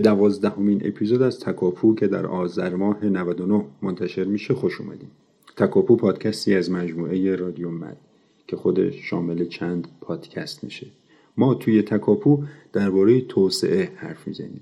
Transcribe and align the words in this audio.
به 0.00 0.04
دوازدهمین 0.04 0.82
اپیزود 0.84 1.22
از 1.22 1.40
تکاپو 1.40 1.94
که 1.94 2.06
در 2.06 2.26
آذر 2.26 2.74
ماه 2.74 3.04
99 3.04 3.64
منتشر 3.82 4.24
میشه 4.24 4.54
خوش 4.54 4.80
اومدیم 4.80 5.10
تکاپو 5.56 5.96
پادکستی 5.96 6.54
از 6.54 6.70
مجموعه 6.70 7.36
رادیو 7.36 7.70
مد 7.70 7.96
که 8.46 8.56
خودش 8.56 8.94
شامل 8.94 9.44
چند 9.44 9.88
پادکست 10.00 10.64
میشه. 10.64 10.86
ما 11.36 11.54
توی 11.54 11.82
تکاپو 11.82 12.42
درباره 12.72 13.20
توسعه 13.20 13.92
حرف 13.96 14.26
می‌زنیم. 14.26 14.60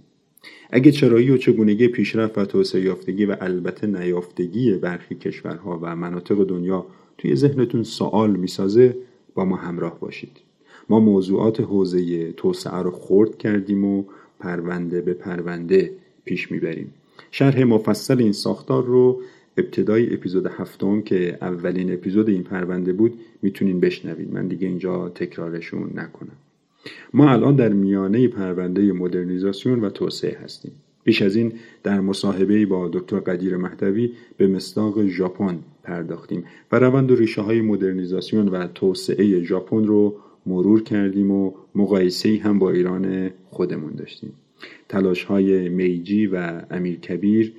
اگه 0.71 0.91
چرایی 0.91 1.31
و 1.31 1.37
چگونگی 1.37 1.89
پیشرفت 1.89 2.39
و 2.39 2.45
توسعه 2.45 2.83
یافتگی 2.83 3.25
و 3.25 3.37
البته 3.41 3.87
نیافتگی 3.87 4.73
برخی 4.73 5.15
کشورها 5.15 5.79
و 5.83 5.97
مناطق 5.97 6.45
دنیا 6.45 6.87
توی 7.19 7.37
ذهنتون 7.37 7.83
سوال 7.83 8.37
می‌سازه 8.37 8.97
با 9.35 9.45
ما 9.45 9.57
همراه 9.57 10.01
باشید. 10.01 10.37
ما 10.89 11.01
موضوعات 11.01 11.61
حوزه 11.61 12.33
توسعه 12.33 12.83
رو 12.83 12.91
خورد 12.91 13.39
کردیم 13.39 13.85
و 13.85 14.05
پرونده 14.41 15.01
به 15.01 15.15
پرونده 15.15 15.91
پیش 16.25 16.53
می‌بریم. 16.53 16.95
شرح 17.31 17.65
مفصل 17.65 18.19
این 18.19 18.33
ساختار 18.33 18.85
رو 18.85 19.21
ابتدای 19.57 20.15
اپیزود 20.15 20.47
هفتم 20.47 21.03
که 21.03 21.39
اولین 21.41 21.93
اپیزود 21.93 22.29
این 22.29 22.43
پرونده 22.43 22.93
بود 22.93 23.19
می‌تونین 23.43 23.81
بشنوید. 23.81 24.33
من 24.33 24.49
دیگه 24.49 24.69
اینجا 24.69 25.09
تکرارشون 25.09 25.91
نکنم. 25.95 26.37
ما 27.15 27.31
الان 27.31 27.57
در 27.57 27.69
میانه 27.69 28.29
پرونده 28.29 28.93
مدرنیزاسیون 28.93 29.81
و 29.81 29.91
توسعه 29.91 30.39
هستیم. 30.39 30.73
پیش 31.05 31.23
از 31.23 31.37
این 31.37 31.53
در 31.83 32.01
مصاحبه 32.01 32.67
با 32.67 32.89
دکتر 32.93 33.19
قدیر 33.21 33.57
مهدوی 33.57 34.13
به 34.37 34.47
مصداق 34.47 35.07
ژاپن 35.07 35.59
پرداختیم 35.83 36.45
و 36.73 36.79
روند 36.79 37.11
و 37.11 37.17
ریشه 37.17 37.43
های 37.43 37.61
مدرنیزاسیون 37.61 38.49
و 38.49 38.67
توسعه 38.67 39.43
ژاپن 39.43 39.85
رو 39.85 40.17
مرور 40.49 40.83
کردیم 40.83 41.31
و 41.31 41.53
مقایسه 41.75 42.41
هم 42.43 42.59
با 42.59 42.71
ایران 42.71 43.31
خودمون 43.51 43.93
داشتیم. 43.93 44.33
تلاش 44.89 45.25
های 45.25 45.69
میجی 45.69 46.27
و 46.27 46.63
امیر 46.71 47.01
کبیر 47.01 47.53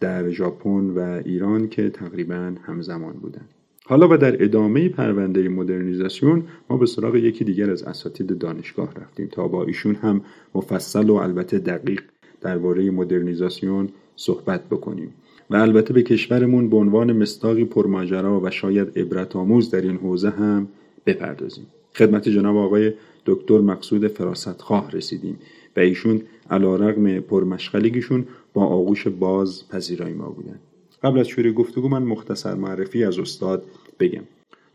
در 0.00 0.30
ژاپن 0.30 0.90
و 0.90 1.22
ایران 1.24 1.68
که 1.68 1.90
تقریبا 1.90 2.52
همزمان 2.62 3.12
بودند 3.12 3.48
حالا 3.88 4.08
و 4.10 4.16
در 4.16 4.44
ادامه 4.44 4.88
پرونده 4.88 5.48
مدرنیزاسیون 5.48 6.42
ما 6.70 6.76
به 6.76 6.86
سراغ 6.86 7.16
یکی 7.16 7.44
دیگر 7.44 7.70
از 7.70 7.82
اساتید 7.82 8.38
دانشگاه 8.38 8.94
رفتیم 8.94 9.26
تا 9.26 9.48
با 9.48 9.64
ایشون 9.64 9.94
هم 9.94 10.20
مفصل 10.54 11.10
و 11.10 11.14
البته 11.14 11.58
دقیق 11.58 12.02
درباره 12.40 12.90
مدرنیزاسیون 12.90 13.88
صحبت 14.16 14.64
بکنیم. 14.64 15.14
و 15.50 15.56
البته 15.56 15.94
به 15.94 16.02
کشورمون 16.02 16.68
به 16.68 16.76
عنوان 16.76 17.12
مستاقی 17.12 17.64
پرماجرا 17.64 18.40
و 18.40 18.50
شاید 18.50 18.98
عبرت 18.98 19.36
آموز 19.36 19.70
در 19.70 19.80
این 19.80 19.96
حوزه 19.96 20.30
هم 20.30 20.68
بپردازیم. 21.06 21.66
خدمت 21.96 22.28
جناب 22.28 22.56
آقای 22.56 22.92
دکتر 23.26 23.58
مقصود 23.58 24.08
فراستخواه 24.08 24.90
رسیدیم 24.90 25.38
و 25.76 25.80
ایشون 25.80 26.22
علا 26.50 26.76
رقم 26.76 27.20
پرمشغلگیشون 27.20 28.26
با 28.54 28.64
آغوش 28.64 29.08
باز 29.08 29.68
پذیرای 29.68 30.12
ما 30.12 30.28
بودن. 30.28 30.60
قبل 31.02 31.18
از 31.18 31.28
شروع 31.28 31.52
گفتگو 31.52 31.88
من 31.88 32.02
مختصر 32.02 32.54
معرفی 32.54 33.04
از 33.04 33.18
استاد 33.18 33.64
بگم. 34.00 34.22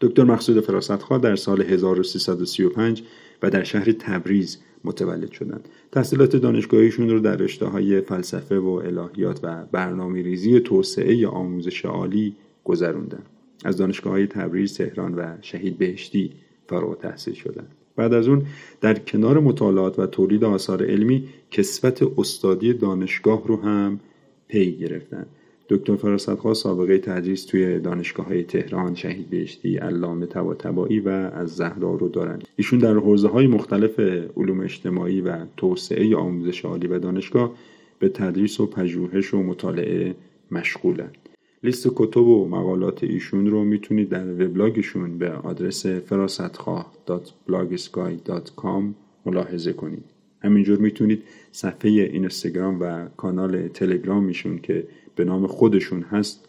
دکتر 0.01 0.23
مقصود 0.23 0.59
فراستخواه 0.59 1.19
در 1.19 1.35
سال 1.35 1.61
1335 1.61 3.03
و 3.43 3.49
در 3.49 3.63
شهر 3.63 3.91
تبریز 3.91 4.57
متولد 4.83 5.31
شدند. 5.31 5.69
تحصیلات 5.91 6.35
دانشگاهیشون 6.35 7.09
رو 7.09 7.19
در 7.19 7.35
رشته 7.35 7.65
های 7.65 8.01
فلسفه 8.01 8.59
و 8.59 8.69
الهیات 8.69 9.39
و 9.43 9.65
برنامه 9.71 10.21
ریزی 10.21 10.59
توسعه 10.59 11.15
یا 11.15 11.29
آموزش 11.29 11.85
عالی 11.85 12.35
گذروندن. 12.63 13.23
از 13.63 13.77
دانشگاه 13.77 14.13
های 14.13 14.27
تبریز، 14.27 14.77
تهران 14.77 15.15
و 15.15 15.37
شهید 15.41 15.77
بهشتی 15.77 16.31
فارغ 16.71 16.97
تحصیل 16.97 17.33
شدن 17.33 17.67
بعد 17.95 18.13
از 18.13 18.27
اون 18.27 18.45
در 18.81 18.99
کنار 18.99 19.39
مطالعات 19.39 19.99
و 19.99 20.05
تولید 20.05 20.43
آثار 20.43 20.85
علمی 20.85 21.27
کسوت 21.51 22.19
استادی 22.19 22.73
دانشگاه 22.73 23.47
رو 23.47 23.61
هم 23.61 23.99
پی 24.47 24.77
گرفتن 24.77 25.25
دکتر 25.69 25.95
فراستخواه 25.95 26.53
سابقه 26.53 26.97
تدریس 26.97 27.45
توی 27.45 27.79
دانشگاه 27.79 28.25
های 28.25 28.43
تهران، 28.43 28.95
شهید 28.95 29.29
بهشتی، 29.29 29.77
علامه 29.77 30.25
طباطبایی 30.25 30.99
و 30.99 31.09
از 31.09 31.55
زهرا 31.55 31.95
رو 31.95 32.09
دارن. 32.09 32.39
ایشون 32.55 32.79
در 32.79 32.93
حوزه 32.93 33.27
های 33.27 33.47
مختلف 33.47 33.99
علوم 34.37 34.59
اجتماعی 34.59 35.21
و 35.21 35.45
توسعه 35.57 36.15
آموزش 36.15 36.65
عالی 36.65 36.87
و 36.87 36.99
دانشگاه 36.99 37.51
به 37.99 38.09
تدریس 38.09 38.59
و 38.59 38.65
پژوهش 38.65 39.33
و 39.33 39.43
مطالعه 39.43 40.15
مشغولند. 40.51 41.17
لیست 41.63 41.87
کتب 41.95 42.27
و 42.27 42.47
مقالات 42.47 43.03
ایشون 43.03 43.47
رو 43.47 43.63
می‌تونید 43.63 44.09
در 44.09 44.31
وبلاگشون 44.31 45.17
به 45.17 45.31
آدرس 45.31 45.85
فراستخواه.blogsky.com 45.85 48.83
ملاحظه 49.25 49.73
کنید. 49.73 50.03
همینجور 50.43 50.79
می‌تونید 50.79 51.23
صفحه 51.51 51.91
اینستاگرام 51.91 52.81
و 52.81 53.05
کانال 53.17 53.67
تلگرام 53.67 54.23
میشون 54.23 54.57
که 54.57 54.87
به 55.15 55.23
نام 55.23 55.47
خودشون 55.47 56.01
هست 56.01 56.47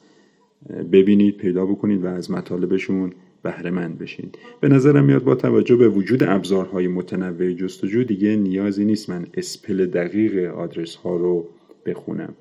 ببینید 0.92 1.36
پیدا 1.36 1.66
بکنید 1.66 2.04
و 2.04 2.06
از 2.06 2.30
مطالبشون 2.30 3.12
بهره 3.42 3.70
مند 3.70 3.98
بشین 3.98 4.30
به 4.60 4.68
نظرم 4.68 5.04
میاد 5.04 5.24
با 5.24 5.34
توجه 5.34 5.76
به 5.76 5.88
وجود 5.88 6.22
ابزارهای 6.22 6.88
متنوع 6.88 7.52
جستجو 7.52 8.04
دیگه 8.04 8.36
نیازی 8.36 8.84
نیست 8.84 9.10
من 9.10 9.26
اسپل 9.34 9.86
دقیق 9.86 10.54
آدرس 10.54 10.94
ها 10.94 11.16
رو 11.16 11.48
بخونم 11.86 12.34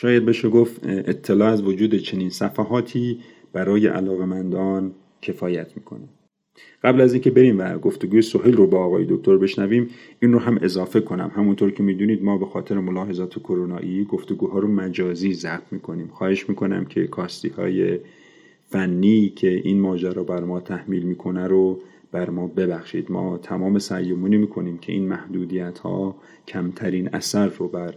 شاید 0.00 0.24
بشه 0.24 0.48
گفت 0.48 0.80
اطلاع 0.84 1.52
از 1.52 1.62
وجود 1.62 1.94
چنین 1.94 2.30
صفحاتی 2.30 3.18
برای 3.52 3.86
علاقمندان 3.86 4.92
کفایت 5.22 5.76
می‌کنه. 5.76 6.08
قبل 6.84 7.00
از 7.00 7.12
اینکه 7.12 7.30
بریم 7.30 7.58
و 7.58 7.78
گفتگوی 7.78 8.22
سهیل 8.22 8.56
رو 8.56 8.66
با 8.66 8.84
آقای 8.84 9.06
دکتر 9.08 9.36
بشنویم 9.36 9.88
این 10.20 10.32
رو 10.32 10.38
هم 10.38 10.58
اضافه 10.62 11.00
کنم. 11.00 11.32
همونطور 11.34 11.70
که 11.70 11.82
می‌دونید 11.82 12.22
ما 12.22 12.38
به 12.38 12.46
خاطر 12.46 12.78
ملاحظات 12.78 13.38
کرونایی 13.38 14.04
گفتگوها 14.04 14.58
رو 14.58 14.68
مجازی 14.68 15.32
ضبط 15.32 15.72
می‌کنیم. 15.72 16.08
خواهش 16.08 16.48
می‌کنم 16.48 16.84
که 16.84 17.06
کاستی 17.06 17.48
های 17.48 17.98
فنی 18.66 19.28
که 19.28 19.50
این 19.64 19.80
ماجرا 19.80 20.24
بر 20.24 20.44
ما 20.44 20.60
تحمیل 20.60 21.02
می‌کنه 21.02 21.46
رو 21.46 21.80
بر 22.12 22.30
ما 22.30 22.46
ببخشید. 22.46 23.12
ما 23.12 23.38
تمام 23.38 23.78
سعیمونی 23.78 24.36
می‌کنیم 24.36 24.78
که 24.78 24.92
این 24.92 25.08
محدودیت 25.08 25.78
ها 25.78 26.16
کمترین 26.48 27.08
اثر 27.12 27.48
رو 27.48 27.68
بر 27.68 27.94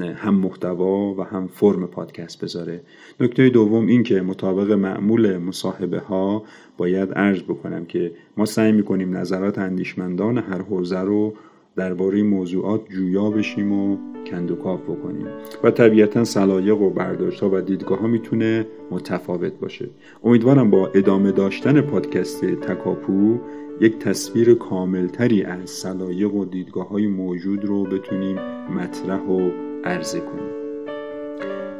هم 0.00 0.34
محتوا 0.34 1.14
و 1.14 1.22
هم 1.22 1.46
فرم 1.46 1.86
پادکست 1.86 2.44
بذاره. 2.44 2.80
نکته 3.20 3.48
دوم 3.48 3.86
این 3.86 4.02
که 4.02 4.22
مطابق 4.22 4.72
معمول 4.72 5.38
مصاحبه 5.38 5.98
ها 5.98 6.42
باید 6.76 7.12
عرض 7.12 7.42
بکنم 7.42 7.84
که 7.84 8.12
ما 8.36 8.44
سعی 8.44 8.72
می‌کنیم 8.72 9.16
نظرات 9.16 9.58
اندیشمندان 9.58 10.38
هر 10.38 10.62
حوزه 10.62 11.00
رو 11.00 11.34
درباره 11.76 12.22
موضوعات 12.22 12.88
جویا 12.88 13.30
بشیم 13.30 13.72
و 13.72 13.96
کندوکاف 14.26 14.80
بکنیم. 14.82 15.26
و 15.64 15.70
طبیعتا 15.70 16.24
سلایق 16.24 16.80
و 16.80 16.90
برداشت 16.90 17.40
ها 17.40 17.50
و 17.52 17.60
دیدگاه 17.60 17.98
ها 17.98 18.06
می‌تونه 18.06 18.66
متفاوت 18.90 19.52
باشه. 19.52 19.90
امیدوارم 20.24 20.70
با 20.70 20.90
ادامه 20.94 21.32
داشتن 21.32 21.80
پادکست 21.80 22.44
تکاپو 22.44 23.38
یک 23.80 23.98
تصویر 23.98 24.54
کاملتری 24.54 25.42
از 25.42 25.70
سلایق 25.70 26.34
و 26.34 26.44
دیدگاه 26.44 26.88
های 26.88 27.06
موجود 27.06 27.64
رو 27.64 27.84
بتونیم 27.84 28.38
مطرح 28.76 29.20
و 29.20 29.50
عرضه 29.84 30.20
کنیم 30.20 30.50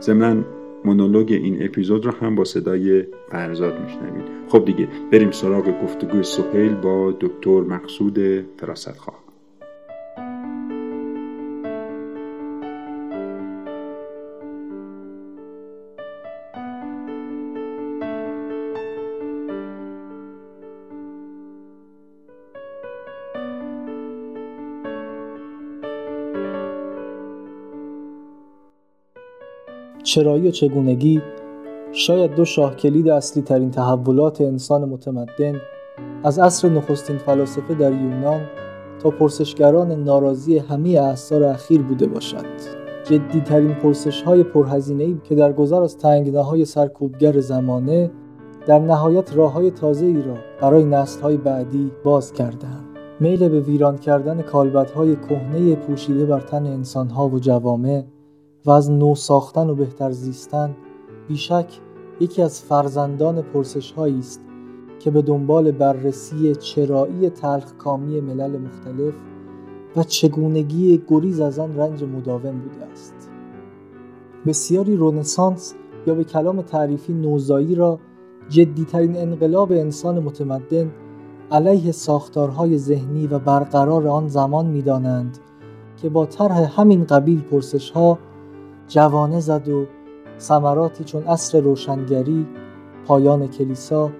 ضمنا 0.01 0.45
مونولوگ 0.85 1.33
این 1.33 1.65
اپیزود 1.65 2.07
رو 2.07 2.13
هم 2.13 2.35
با 2.35 2.45
صدای 2.45 3.05
فرزاد 3.31 3.81
میشنوید. 3.81 4.25
خب 4.49 4.65
دیگه 4.65 4.89
بریم 5.13 5.31
سراغ 5.31 5.83
گفتگوی 5.83 6.23
سهیل 6.23 6.75
با 6.75 7.15
دکتر 7.21 7.61
مقصود 7.61 8.19
فراستخواه 8.57 9.24
چرایی 30.15 30.49
و 30.49 30.51
چگونگی 30.51 31.23
شاید 31.93 32.35
دو 32.35 32.45
شاه 32.45 32.77
کلید 32.77 33.09
اصلی 33.09 33.43
ترین 33.43 33.71
تحولات 33.71 34.41
انسان 34.41 34.85
متمدن 34.85 35.61
از 36.25 36.39
عصر 36.39 36.69
نخستین 36.69 37.19
فلاسفه 37.19 37.75
در 37.75 37.93
یونان 37.93 38.41
تا 39.03 39.11
پرسشگران 39.11 40.05
ناراضی 40.05 40.59
همه 40.59 40.91
اعثار 40.91 41.45
اخیر 41.45 41.83
بوده 41.83 42.07
باشد 42.07 42.45
جدیترین 43.05 43.75
پرسش 43.75 44.23
های 44.23 44.43
پرهزینه 44.43 45.15
که 45.25 45.35
در 45.35 45.53
گذر 45.53 45.83
از 45.83 45.99
تنگناهای 45.99 46.65
سرکوبگر 46.65 47.41
زمانه 47.41 48.11
در 48.67 48.79
نهایت 48.79 49.37
راه 49.37 49.53
های 49.53 49.71
تازه 49.71 50.07
ای 50.07 50.23
را 50.23 50.37
برای 50.61 50.85
نسل 50.85 51.21
های 51.21 51.37
بعدی 51.37 51.93
باز 52.05 52.33
کردند. 52.33 52.85
میل 53.21 53.49
به 53.49 53.61
ویران 53.61 53.99
کردن 53.99 54.43
کالبدهای 54.43 55.17
کهنه 55.17 55.77
پوشیده 55.77 56.27
بر 56.27 56.41
تن 56.41 56.67
انسانها 56.67 57.29
و 57.29 57.39
جوامع 57.39 58.05
و 58.67 58.71
از 58.71 58.91
نو 58.91 59.15
ساختن 59.15 59.71
و 59.71 59.75
بهتر 59.75 60.11
زیستن 60.11 60.77
بیشک 61.29 61.81
یکی 62.21 62.43
از 62.43 62.63
فرزندان 62.63 63.43
پرسش 63.43 63.99
است 63.99 64.41
که 64.99 65.11
به 65.11 65.23
دنبال 65.23 65.71
بررسی 65.71 66.55
چرایی 66.55 67.31
تلخ 67.31 67.73
کامی 67.73 68.21
ملل 68.21 68.59
مختلف 68.59 69.15
و 69.97 70.03
چگونگی 70.03 71.03
گریز 71.09 71.41
از 71.41 71.59
آن 71.59 71.77
رنج 71.77 72.05
مداوم 72.05 72.59
بوده 72.59 72.85
است. 72.93 73.31
بسیاری 74.47 74.97
رونسانس 74.97 75.75
یا 76.07 76.15
به 76.15 76.25
کلام 76.25 76.63
تعریفی 76.63 77.13
نوزایی 77.13 77.75
را 77.75 77.99
جدیترین 78.49 79.17
انقلاب 79.17 79.73
انسان 79.73 80.19
متمدن 80.19 80.91
علیه 81.51 81.93
ساختارهای 81.93 82.79
ذهنی 82.79 83.27
و 83.27 83.39
برقرار 83.39 84.09
آن 84.09 84.29
زمان 84.29 84.67
می‌دانند 84.67 85.39
که 85.97 86.09
با 86.09 86.27
طرح 86.27 86.81
همین 86.81 87.05
قبیل 87.05 87.41
پرسش 87.41 87.91
ها 87.91 88.19
جوانه 88.89 89.41
زد 89.41 89.69
و 89.69 89.87
ثمراتی 90.39 91.05
چون 91.05 91.25
اصر 91.25 91.61
روشنگری 91.61 92.47
پایان 93.07 93.47
کلیسا 93.49 94.11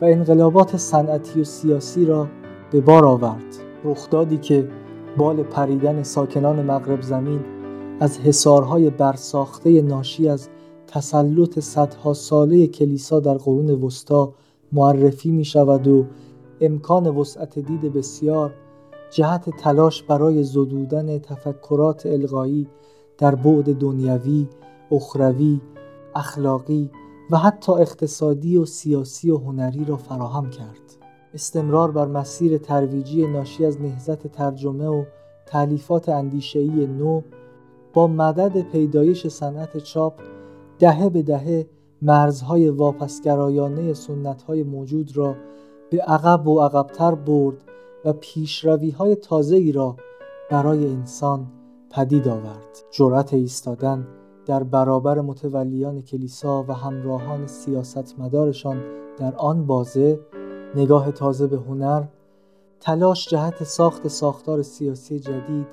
و 0.00 0.04
انقلابات 0.04 0.76
صنعتی 0.76 1.40
و 1.40 1.44
سیاسی 1.44 2.04
را 2.04 2.28
به 2.70 2.80
بار 2.80 3.06
آورد. 3.06 3.56
رخدادی 3.84 4.38
که 4.38 4.68
بال 5.16 5.42
پریدن 5.42 6.02
ساکنان 6.02 6.62
مغرب 6.62 7.02
زمین 7.02 7.40
از 8.00 8.18
حصارهای 8.18 8.90
برساخته 8.90 9.82
ناشی 9.82 10.28
از 10.28 10.48
تسلط 10.86 11.58
صدها 11.58 12.14
ساله 12.14 12.66
کلیسا 12.66 13.20
در 13.20 13.34
قرون 13.34 13.70
وسطا 13.70 14.32
معرفی 14.72 15.30
می 15.30 15.44
شود 15.44 15.88
و 15.88 16.06
امکان 16.60 17.06
وسعت 17.06 17.58
دید 17.58 17.92
بسیار 17.92 18.54
جهت 19.10 19.50
تلاش 19.50 20.02
برای 20.02 20.42
زدودن 20.42 21.18
تفکرات 21.18 22.06
الغایی 22.06 22.68
در 23.22 23.34
بعد 23.34 23.78
دنیوی، 23.78 24.48
اخروی، 24.92 25.60
اخلاقی 26.14 26.90
و 27.30 27.36
حتی 27.36 27.72
اقتصادی 27.72 28.56
و 28.56 28.64
سیاسی 28.64 29.30
و 29.30 29.38
هنری 29.38 29.84
را 29.84 29.96
فراهم 29.96 30.50
کرد. 30.50 30.96
استمرار 31.34 31.90
بر 31.90 32.06
مسیر 32.06 32.58
ترویجی 32.58 33.26
ناشی 33.26 33.66
از 33.66 33.80
نهزت 33.80 34.26
ترجمه 34.26 34.86
و 34.86 35.04
تعلیفات 35.46 36.08
اندیشه‌ای 36.08 36.86
نو 36.86 37.22
با 37.92 38.06
مدد 38.06 38.60
پیدایش 38.60 39.26
صنعت 39.26 39.78
چاپ 39.78 40.20
دهه 40.78 41.08
به 41.08 41.22
دهه 41.22 41.66
مرزهای 42.02 42.68
واپسگرایانه 42.68 43.94
سنتهای 43.94 44.62
موجود 44.62 45.16
را 45.16 45.36
به 45.90 46.02
عقب 46.02 46.48
و 46.48 46.60
عقبتر 46.60 47.14
برد 47.14 47.56
و 48.04 48.12
پیشروی 48.12 48.90
های 48.90 49.14
تازه 49.14 49.56
ای 49.56 49.72
را 49.72 49.96
برای 50.50 50.86
انسان 50.86 51.46
پدید 51.92 52.28
آورد. 52.28 52.84
جرأت 52.90 53.34
ایستادن 53.34 54.06
در 54.46 54.62
برابر 54.62 55.20
متولیان 55.20 56.02
کلیسا 56.02 56.64
و 56.68 56.72
همراهان 56.72 57.46
سیاستمدارشان 57.46 58.82
در 59.18 59.34
آن 59.36 59.66
بازه 59.66 60.20
نگاه 60.74 61.12
تازه 61.12 61.46
به 61.46 61.56
هنر 61.56 62.02
تلاش 62.80 63.28
جهت 63.28 63.64
ساخت 63.64 64.08
ساختار 64.08 64.62
سیاسی 64.62 65.18
جدید 65.18 65.66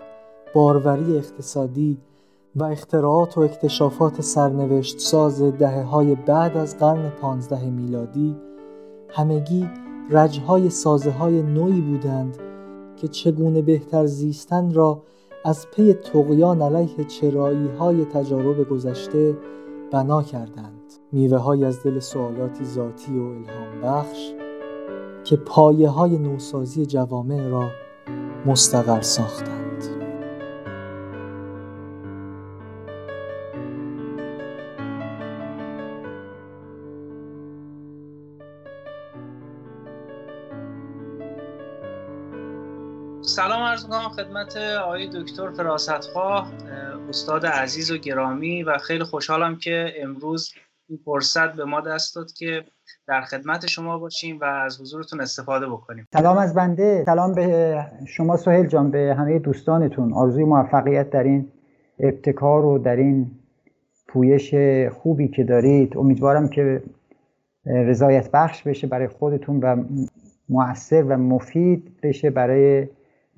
باروری 0.54 1.18
اقتصادی 1.18 1.98
و 2.56 2.64
اختراعات 2.64 3.38
و 3.38 3.42
اکتشافات 3.42 4.22
سرنوشت 4.22 5.00
ساز 5.00 5.42
دهه 5.42 5.84
های 5.84 6.16
بعد 6.16 6.58
از 6.58 6.78
قرن 6.78 7.10
پانزده 7.10 7.70
میلادی 7.70 8.36
همگی 9.10 9.70
رجهای 10.10 10.70
سازه 10.70 11.12
های 11.12 11.42
نوعی 11.42 11.82
بودند 11.82 12.38
که 12.96 13.08
چگونه 13.08 13.62
بهتر 13.62 14.06
زیستن 14.06 14.74
را 14.74 15.02
از 15.46 15.68
پی 15.72 15.94
تقیان 15.94 16.62
علیه 16.62 17.04
چرایی 17.04 17.68
های 17.68 18.06
تجارب 18.06 18.70
گذشته 18.70 19.38
بنا 19.92 20.24
کردند. 20.24 20.94
میوه 21.12 21.38
های 21.38 21.66
از 21.66 21.84
دل 21.84 22.00
سوالاتی 22.00 22.66
ذاتی 22.66 23.20
و 23.20 23.24
الهام 23.24 23.82
بخش 23.84 24.32
که 25.24 25.36
پایه 25.36 25.90
های 25.90 26.18
نوسازی 26.18 26.86
جوامع 26.86 27.48
را 27.48 27.70
مستقر 28.46 29.02
ساختند. 29.02 29.69
عرض 43.80 43.86
می‌کنم 43.86 44.10
خدمت 44.10 44.58
آقای 44.58 45.08
دکتر 45.08 45.52
فراستخواه 45.52 46.52
استاد 47.10 47.46
عزیز 47.46 47.92
و 47.92 47.98
گرامی 47.98 48.64
و 48.64 48.78
خیلی 48.78 49.04
خوشحالم 49.04 49.56
که 49.56 49.94
امروز 50.04 50.54
این 50.90 51.00
فرصت 51.06 51.54
به 51.54 51.66
ما 51.66 51.82
دست 51.82 52.16
داد 52.16 52.32
که 52.32 52.64
در 53.08 53.22
خدمت 53.22 53.68
شما 53.68 53.98
باشیم 53.98 54.40
و 54.40 54.44
از 54.44 54.82
حضورتون 54.82 55.22
استفاده 55.22 55.68
بکنیم. 55.68 56.08
سلام 56.14 56.38
از 56.38 56.54
بنده. 56.54 57.04
سلام 57.06 57.34
به 57.34 57.78
شما 58.08 58.38
سهیل 58.38 58.68
جان 58.68 58.92
به 58.92 59.16
همه 59.18 59.40
دوستانتون. 59.40 60.14
آرزوی 60.14 60.44
موفقیت 60.44 61.10
در 61.10 61.24
این 61.24 61.52
ابتکار 62.00 62.66
و 62.66 62.78
در 62.78 62.96
این 62.96 63.32
پویش 64.08 64.56
خوبی 64.94 65.28
که 65.28 65.44
دارید. 65.44 65.98
امیدوارم 65.98 66.48
که 66.48 66.84
رضایت 67.66 68.32
بخش 68.32 68.64
بشه 68.64 68.88
برای 68.88 69.08
خودتون 69.08 69.60
و 69.60 69.84
مؤثر 70.50 71.04
و 71.04 71.18
مفید 71.18 72.02
بشه 72.04 72.30
برای 72.30 72.88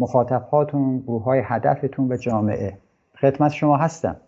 مخاطب 0.02 0.48
هاتون 0.52 1.00
گروه 1.00 1.24
های 1.24 1.42
هدفتون 1.46 2.12
و 2.12 2.18
جامعه. 2.18 2.82
خدمت 3.22 3.52
شما 3.52 3.78
هستم. 3.78 4.22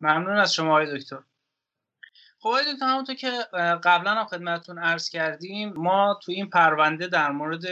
ممنون 0.00 0.36
از 0.36 0.54
شما 0.54 0.70
آقای 0.70 0.98
دکتر. 0.98 1.18
خب 2.38 2.48
آقای 2.48 2.62
دکتر 2.74 2.86
همونطور 2.86 3.14
که 3.14 3.30
قبلا 3.84 4.10
هم 4.10 4.24
خدمتتون 4.24 4.78
عرض 4.78 5.08
کردیم 5.08 5.72
ما 5.76 6.18
تو 6.22 6.32
این 6.32 6.50
پرونده 6.50 7.06
در 7.06 7.30
مورد 7.30 7.64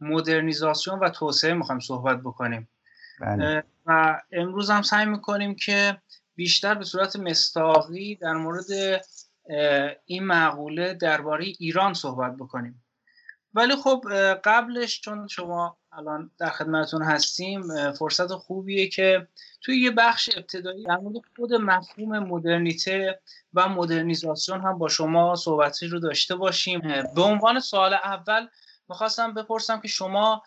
مدرنیزاسیون 0.00 0.98
و 0.98 1.08
توسعه 1.08 1.54
می‌خوایم 1.54 1.80
صحبت 1.80 2.20
بکنیم. 2.20 2.68
بله. 3.20 3.64
و 3.86 4.20
امروز 4.32 4.70
هم 4.70 4.82
سعی 4.82 5.06
می‌کنیم 5.06 5.54
که 5.54 5.98
بیشتر 6.34 6.74
به 6.74 6.84
صورت 6.84 7.16
مستاقی 7.16 8.14
در 8.14 8.34
مورد 8.34 8.66
این 10.04 10.26
مقوله 10.26 10.94
درباره 10.94 11.44
ایران 11.44 11.94
صحبت 11.94 12.36
بکنیم. 12.36 12.82
ولی 13.54 13.76
خب 13.76 14.04
قبلش 14.44 15.00
چون 15.00 15.28
شما 15.28 15.76
الان 15.96 16.30
در 16.38 16.50
خدمتتون 16.50 17.02
هستیم. 17.02 17.92
فرصت 17.92 18.32
خوبیه 18.32 18.88
که 18.88 19.28
توی 19.60 19.80
یه 19.80 19.90
بخش 19.90 20.30
ابتدایی 20.36 20.84
در 20.84 20.96
مورد 20.96 21.16
خود 21.36 21.54
مفهوم 21.54 22.18
مدرنیته 22.18 23.20
و 23.54 23.68
مدرنیزاسیون 23.68 24.60
هم 24.60 24.78
با 24.78 24.88
شما 24.88 25.34
صحبتی 25.34 25.86
رو 25.86 26.00
داشته 26.00 26.36
باشیم. 26.36 26.80
به 27.14 27.22
عنوان 27.22 27.60
سوال 27.60 27.94
اول 27.94 28.46
می‌خواستم 28.88 29.34
بپرسم 29.34 29.80
که 29.80 29.88
شما 29.88 30.42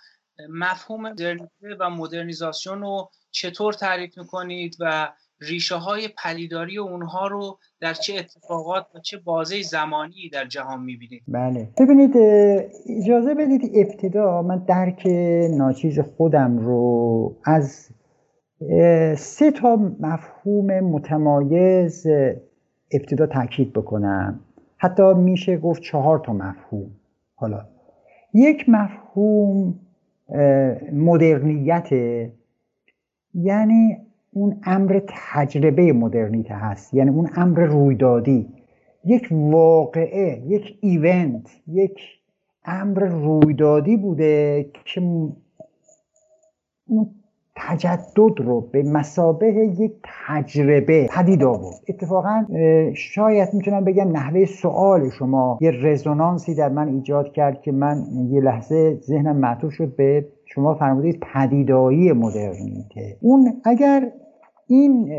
مفهوم 0.50 1.01
مدرنیته 1.01 1.75
و 1.79 1.89
مدرنیزاسیون 1.89 2.82
رو 2.82 3.12
چطور 3.32 3.74
تعریف 3.74 4.18
می‌کنید 4.18 4.75
و 4.79 5.13
ریشه 5.41 5.75
های 5.75 6.10
پدیداری 6.24 6.77
اونها 6.77 7.27
رو 7.27 7.58
در 7.79 7.93
چه 7.93 8.13
اتفاقات 8.19 8.86
و 8.96 9.00
چه 9.00 9.17
بازه 9.17 9.62
زمانی 9.62 10.29
در 10.34 10.46
جهان 10.46 10.84
می‌بینید 10.84 11.24
بله. 11.27 11.69
ببینید 11.77 12.17
اجازه 12.89 13.36
بدید 13.36 13.72
ابتدا 13.75 14.41
من 14.41 14.65
درک 14.67 15.08
ناچیز 15.58 16.00
خودم 16.00 16.58
رو 16.58 17.36
از 17.46 17.89
سه 19.17 19.51
تا 19.51 19.75
مفهوم 20.00 20.79
متمایز 20.79 22.08
ابتدا 22.91 23.27
تاکید 23.27 23.74
بکنم. 23.74 24.39
حتی 24.77 25.13
میشه 25.13 25.58
گفت 25.58 25.81
چهار 25.81 26.19
تا 26.19 26.34
مفهوم. 26.34 26.91
حالا 27.36 27.65
یک 28.34 28.69
مفهوم 28.69 29.79
مدرنیت 30.93 31.89
یعنی 33.34 33.98
اون 34.32 34.62
امر 34.66 35.02
تجربه 35.34 35.94
مدرنیته 35.94 36.54
هست. 36.54 36.94
یعنی 36.94 37.10
اون 37.10 37.30
امر 37.36 37.60
رویدادی. 37.60 38.48
یک 39.06 39.28
واقعه 39.32 40.44
یک 40.48 40.78
ایونت 40.82 41.62
یک 41.68 42.00
امر 42.66 43.00
رویدادی 43.06 43.98
بوده 43.98 44.66
که 44.86 45.02
اون 46.88 47.08
تجدد 47.68 48.39
رو 48.39 48.62
به 48.62 48.84
مسابه 48.84 49.48
یک 49.80 49.92
تجربه 50.28 51.10
پدید 51.12 51.44
آورد. 51.44 51.75
اتفاقا 51.89 52.46
شاید 52.94 53.50
می‌تونم 53.54 53.84
بگم 53.84 54.12
نحوه 54.12 54.46
سوال 54.46 55.10
شما 55.10 55.58
یه 55.62 55.72
رزونانسی 55.72 56.56
در 56.56 56.70
من 56.70 56.88
ایجاد 56.88 57.32
کرد 57.32 57.62
که 57.62 57.72
من 57.72 58.04
یه 58.30 58.42
لحظه 58.42 59.00
ذهنم 59.01 59.36
معطوف 59.36 59.74
شد 59.74 59.96
به 59.96 60.25
شما 60.46 60.75
فرمودید 60.75 61.20
پدیدایی 61.34 62.12
مدرنیته 62.12 63.18
اون 63.22 63.62
اگر 63.63 64.12
این 64.68 65.12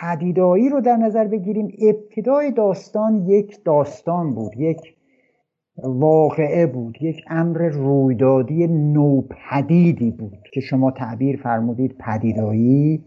پدیدایی 0.00 0.68
رو 0.68 0.80
در 0.80 0.96
نظر 0.96 1.24
بگیریم 1.24 1.68
ابتدای 1.82 2.50
داستان 2.50 3.26
یک 3.26 3.64
داستان 3.64 4.34
بود 4.34 4.52
یک 4.56 4.94
واقعه 5.82 6.66
بود. 6.66 7.02
یک 7.02 7.24
امر 7.30 7.68
رویدادی 7.68 8.66
نوپدیدی 8.66 10.10
بود 10.10 10.38
که 10.52 10.60
شما 10.60 10.90
تعبیر 10.90 11.36
فرمودید 11.36 11.96
پدیدایی 11.98 13.04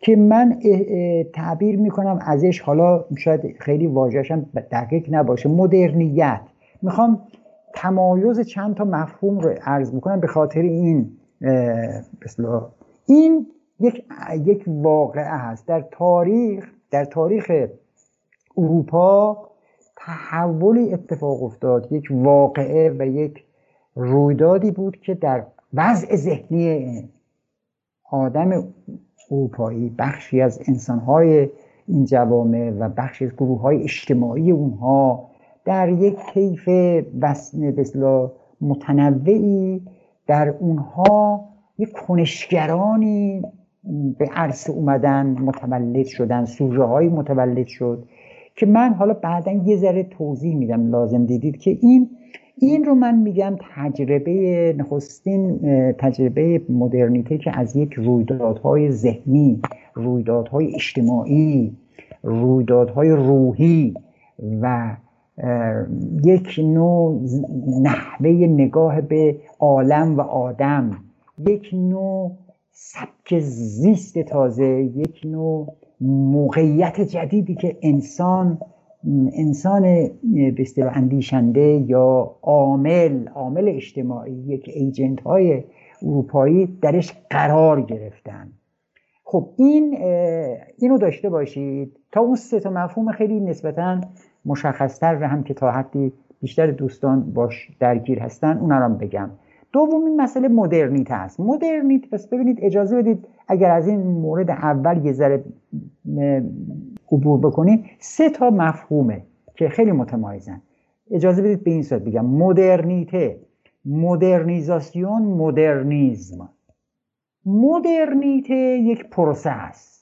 که 0.00 0.16
من 0.16 0.58
تعبیر 1.34 1.78
می‌کنم 1.78 2.18
ازش. 2.22 2.60
حالا 2.60 3.04
شاید 3.18 3.56
خیلی 3.60 3.86
واژهشم 3.86 4.46
دقیق 4.72 5.06
نباشه. 5.10 5.48
مدرنیت. 5.48 6.40
می‌خوام 6.82 7.20
تمایز 7.74 8.40
چند 8.40 8.74
تا 8.74 8.84
مفهوم 8.84 9.38
رو 9.38 9.54
عرض 9.62 9.94
می‌کنم 9.94 10.20
به 10.20 10.26
خاطر 10.26 10.60
این 10.60 11.10
این 13.06 13.46
یک 13.80 14.04
یک 14.44 14.64
واقعه 14.66 15.24
هست. 15.24 15.68
در 15.68 15.84
تاریخ 15.90 16.70
در 16.90 17.04
تاریخ 17.04 17.52
اروپا 18.56 19.48
تحولی 19.98 20.92
اتفاق 20.92 21.42
افتاد. 21.42 21.92
یک 21.92 22.08
واقعه 22.10 22.90
و 22.98 23.06
یک 23.06 23.44
رویدادی 23.94 24.70
بود 24.70 25.00
که 25.00 25.14
در 25.14 25.46
وضع 25.74 26.16
ذهنی 26.16 27.08
آدم 28.10 28.64
اروپایی 29.30 29.94
بخشی 29.98 30.40
از 30.40 30.60
انسانهای 30.68 31.48
این 31.86 32.04
جوامع 32.04 32.70
و 32.70 32.88
بخشی 32.88 33.24
از 33.24 33.36
گروه 33.36 33.60
های 33.60 33.82
اجتماعی 33.82 34.50
اونها 34.50 35.30
در 35.64 35.88
یک 35.88 36.16
کیف 36.34 36.68
بسلا 37.78 38.30
متنوعی 38.60 39.82
در 40.26 40.48
اونها 40.48 41.44
یک 41.78 41.92
کنشگرانی 41.92 43.42
به 44.18 44.26
عرصه 44.34 44.72
اومدن 44.72 45.26
متولد 45.26 46.06
شدن 46.06 46.44
سوژه 46.44 46.82
های 46.82 47.08
متولد 47.08 47.66
شد. 47.66 48.08
که 48.58 48.66
من 48.66 48.94
حالا 48.94 49.14
بعدا 49.14 49.52
یه 49.52 49.76
ذره 49.76 50.02
توضیح 50.02 50.56
میدم 50.56 50.90
لازم 50.90 51.26
دیدید 51.26 51.56
که 51.56 51.78
این 51.80 52.10
این 52.56 52.84
رو 52.84 52.94
من 52.94 53.18
میگم 53.18 53.56
تجربه 53.76 54.74
نخستین 54.78 55.58
تجربه 55.92 56.62
مدرنیته 56.68 57.38
که 57.38 57.58
از 57.58 57.76
یک 57.76 57.92
رویدادهای 57.92 58.90
ذهنی 58.90 59.60
رویدادهای 59.94 60.74
اجتماعی 60.74 61.76
رویدادهای 62.22 63.10
روحی 63.10 63.94
و 64.62 64.96
یک 66.24 66.60
نوع 66.64 67.20
نحوه 67.82 68.30
نگاه 68.30 69.00
به 69.00 69.36
عالم 69.58 70.16
و 70.16 70.20
آدم 70.20 70.90
یک 71.46 71.70
نوع 71.72 72.36
سبک 72.72 73.38
زیست 73.38 74.18
تازه 74.18 74.66
یک 74.94 75.20
نوع 75.24 75.76
موقعیت 76.00 77.00
جدیدی 77.00 77.54
که 77.54 77.76
انسان 77.82 78.58
انسان 79.32 79.82
به 80.76 80.90
اندیشنده 80.92 81.84
یا 81.86 82.36
عامل 82.42 83.28
عامل 83.28 83.68
اجتماعی 83.68 84.32
یک 84.32 84.70
ایجنت 84.74 85.20
های 85.20 85.64
اروپایی 86.02 86.78
درش 86.82 87.12
قرار 87.30 87.82
گرفتن. 87.82 88.52
خب 89.24 89.48
این 89.56 89.98
اینو 90.78 90.98
داشته 90.98 91.28
باشید. 91.28 91.96
تا 92.12 92.20
اون 92.20 92.36
سه 92.36 92.60
تا 92.60 92.70
مفهوم 92.70 93.12
خیلی 93.12 93.40
نسبتا 93.40 94.00
مشخصتر 94.44 95.18
و 95.20 95.28
هم 95.28 95.42
که 95.42 95.54
تا 95.54 95.70
حدی 95.70 96.12
بیشتر 96.40 96.66
دوستان 96.66 97.32
باش 97.32 97.70
درگیر 97.80 98.18
هستن 98.18 98.58
اون 98.58 98.72
رو 98.72 98.94
بگم. 98.94 99.30
دومین 99.72 100.20
مسئله 100.20 100.48
مدرنیت 100.48 101.10
هست. 101.10 101.40
مدرنیت 101.40 102.10
پس 102.10 102.28
ببینید 102.28 102.58
اجازه 102.62 102.96
بدید 102.96 103.26
اگر 103.48 103.70
از 103.70 103.88
این 103.88 104.00
مورد 104.02 104.50
اول 104.50 105.06
یه 105.06 105.12
ذره 105.12 105.44
عبور 107.12 107.40
بکنید 107.40 107.84
سه 107.98 108.30
تا 108.30 108.50
مفهومه 108.50 109.22
که 109.56 109.68
خیلی 109.68 109.92
متمایزن. 109.92 110.62
اجازه 111.10 111.42
بدید 111.42 111.64
به 111.64 111.70
این 111.70 111.82
صورت 111.82 112.02
بگم. 112.02 112.26
مدرنیته 112.26 113.40
مدرنیزاسیون 113.84 115.22
مدرنیزم. 115.22 116.48
مدرنیته 117.46 118.54
یک 118.54 119.04
پروسه 119.10 119.50
است 119.50 119.98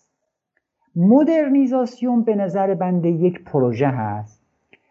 مدرنیزاسیون 0.96 2.23
به 2.23 2.35
نظر 2.35 2.75
بنده 2.75 3.08
یک 3.08 3.44
پروژه 3.44 3.88
هست. 3.88 4.42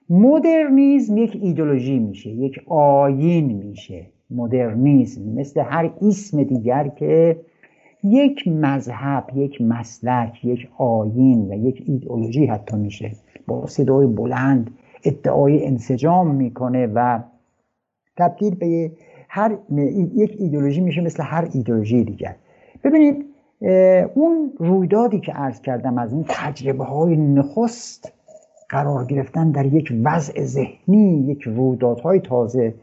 مدرنیزم 0.10 1.18
یک 1.18 1.40
ایدولوژی 1.42 2.00
میشه 2.00 2.30
یک 2.30 2.60
آین 2.68 3.46
میشه. 3.54 4.15
مدرنیزم 4.32 5.40
مثل 5.40 5.62
هر 5.62 5.92
اسم 6.02 6.44
دیگر 6.44 6.88
که 6.88 7.40
یک 8.04 8.48
مذهب 8.48 9.30
یک 9.36 9.62
مسلک 9.62 10.46
یک 10.46 10.70
آین 10.78 11.52
و 11.52 11.68
یک 11.68 11.84
ایدئولوژی 11.88 12.46
حتی 12.46 12.78
میشه. 12.78 13.12
با 13.48 13.68
صدای 13.68 14.08
بلند 14.08 14.72
ادعای 15.04 15.66
انسجام 15.66 16.36
می‌کنه 16.36 16.88
و 16.88 17.20
تبدیل 18.18 18.56
به 18.56 18.92
هر 19.30 19.58
یک 20.16 20.36
ایدئولوژی 20.40 20.82
میشه 20.82 21.02
مثل 21.02 21.24
هر 21.24 21.50
ایدئولوژی 21.54 22.04
دیگر. 22.04 22.36
ببینید 22.84 23.26
اون 24.14 24.54
رویدادی 24.58 25.20
که 25.20 25.32
عرض 25.32 25.62
کردم 25.62 25.98
از 25.98 26.14
این 26.14 26.26
تجربه 26.28 26.84
های 26.84 27.18
نخست 27.18 28.14
قرار 28.70 29.06
گرفتن 29.06 29.52
در 29.52 29.66
یک 29.66 29.94
وضع 30.04 30.44
ذهنی 30.44 31.26
یک 31.28 31.42
رویدادهای 31.42 32.20
تازه 32.20 32.74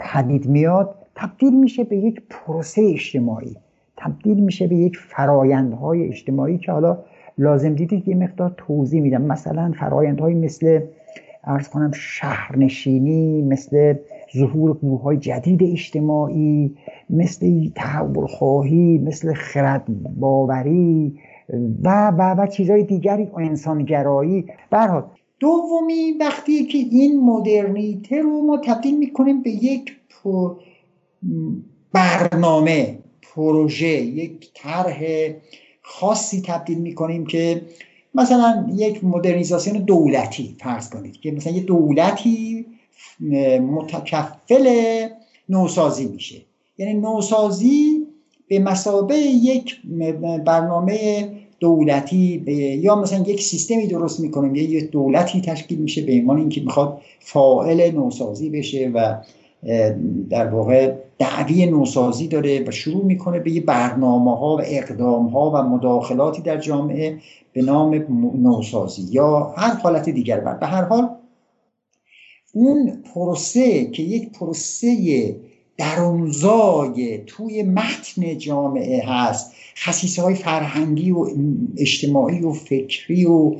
پدید 0.00 0.46
میاد 0.46 0.94
تبدیل 1.14 1.60
میشه 1.60 1.84
به 1.84 1.96
یک 1.96 2.22
پروسه 2.30 2.82
اجتماعی. 2.82 3.56
تبدیل 3.96 4.40
میشه 4.40 4.66
به 4.66 4.76
یک 4.76 4.96
فرایندهای 4.96 6.08
اجتماعی 6.08 6.58
که 6.58 6.72
حالا 6.72 6.98
لازم 7.38 7.74
دیدید 7.74 8.08
یه 8.08 8.16
مقدار 8.16 8.54
توضیح 8.56 9.02
میدم. 9.02 9.22
مثلا 9.22 9.72
فرایندهایی 9.78 10.36
مثل 10.36 10.80
ارز 11.44 11.68
کنم 11.68 11.90
شهرنشینی 11.92 13.42
مثل 13.42 13.94
ظهور 14.36 14.76
گروه 14.78 15.02
های 15.02 15.16
جدید 15.16 15.62
اجتماعی 15.62 16.76
مثل 17.10 17.68
تحول 17.74 18.26
خواهی 18.26 18.98
مثل 18.98 19.34
خرد 19.34 19.86
باوری 20.20 21.18
و 21.84 22.10
و 22.10 22.42
و 22.42 22.46
چیزهای 22.46 22.82
دیگری 22.82 23.30
انسانگرایی. 23.36 24.46
برحال 24.70 25.04
دومی 25.40 26.12
وقتی 26.12 26.66
که 26.66 26.78
این 26.78 27.20
مدرنیته 27.20 28.22
رو 28.22 28.42
ما 28.42 28.58
تبدیل 28.58 28.98
می‌کنیم 28.98 29.42
به 29.42 29.50
یک 29.50 29.96
برنامه 31.92 32.98
پروژه 33.34 33.88
یک 33.88 34.50
طرح 34.54 35.00
خاصی 35.82 36.42
تبدیل 36.46 36.78
می‌کنیم 36.78 37.26
که 37.26 37.62
مثلا 38.14 38.70
یک 38.76 39.04
مدرنیزاسیون 39.04 39.78
دولتی 39.78 40.56
فرض 40.60 40.90
کنید 40.90 41.20
که 41.20 41.30
مثلا 41.30 41.52
یه 41.52 41.62
دولتی 41.62 42.66
متکفل 43.60 45.06
نوسازی 45.48 46.06
میشه. 46.06 46.42
یعنی 46.78 46.94
نوسازی 46.94 48.06
به 48.48 48.58
مسابه 48.58 49.18
یک 49.18 49.80
برنامه 50.44 51.28
دولتی 51.60 52.44
یا 52.82 52.96
مثلا 52.96 53.18
یک 53.18 53.42
سیستمی 53.42 53.86
درست 53.86 54.20
می‌کنیم 54.20 54.54
یا 54.54 54.62
یک 54.62 54.90
دولتی 54.90 55.40
تشکیل 55.40 55.78
میشه 55.78 56.02
به 56.02 56.12
عنوان 56.12 56.38
اینکه 56.38 56.60
می‌خواد 56.60 57.00
فاعل 57.20 57.90
نوسازی 57.90 58.50
بشه 58.50 58.90
و 58.94 59.16
در 60.30 60.46
واقع 60.46 60.94
دعوی 61.18 61.66
نوسازی 61.66 62.28
داره 62.28 62.64
و 62.68 62.70
شروع 62.70 63.04
می‌کنه 63.04 63.38
به 63.38 63.50
یه 63.50 63.60
برنامه 63.60 64.38
ها 64.38 64.56
و 64.56 64.60
اقدام 64.64 65.26
ها 65.26 65.50
و 65.50 65.68
مداخلاتی 65.68 66.42
در 66.42 66.60
جامعه 66.60 67.18
به 67.52 67.62
نام 67.62 67.94
نوسازی 68.42 69.02
یا 69.10 69.54
هر 69.56 69.74
حالت 69.74 70.08
دیگر. 70.08 70.40
بر 70.40 70.54
به 70.54 70.66
هر 70.66 70.84
حال 70.84 71.08
اون 72.54 73.02
پروسه 73.14 73.84
که 73.84 74.02
یک 74.02 74.32
پروسه 74.32 74.86
درونزای 75.80 77.18
توی 77.26 77.62
متن 77.62 78.38
جامعه 78.38 79.02
هست. 79.06 79.52
خصیصه 79.76 80.22
های 80.22 80.34
فرهنگی 80.34 81.10
و 81.10 81.26
اجتماعی 81.76 82.40
و 82.40 82.52
فکری 82.52 83.24
و 83.24 83.56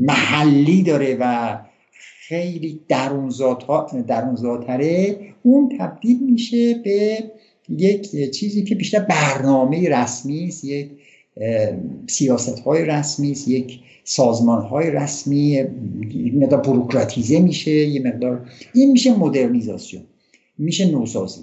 محلی 0.00 0.82
داره 0.82 1.16
و 1.20 1.58
خیلی 2.28 2.80
درونزاتره. 4.08 5.18
اون 5.42 5.78
تبدیل 5.78 6.18
میشه 6.30 6.74
به 6.74 7.18
یک 7.68 8.30
چیزی 8.30 8.64
که 8.64 8.74
بیشتر 8.74 8.98
برنامه 8.98 9.88
رسمی 9.88 10.44
است 10.44 10.64
یک 10.64 10.90
سیاست 12.06 12.58
های 12.58 12.84
رسمی 12.84 13.30
است 13.30 13.48
یک 13.48 13.80
سازمان 14.04 14.62
های 14.62 14.90
رسمی 14.90 15.38
یه 15.38 16.32
مقدار 16.34 16.60
بروکراتیزه 16.60 17.40
میشه 17.40 17.70
یه 17.70 18.02
مقدار 18.02 18.50
این 18.74 18.92
میشه 18.92 19.18
مدرنیزاسیون. 19.18 20.02
میشه 20.58 20.90
نوسازی. 20.90 21.40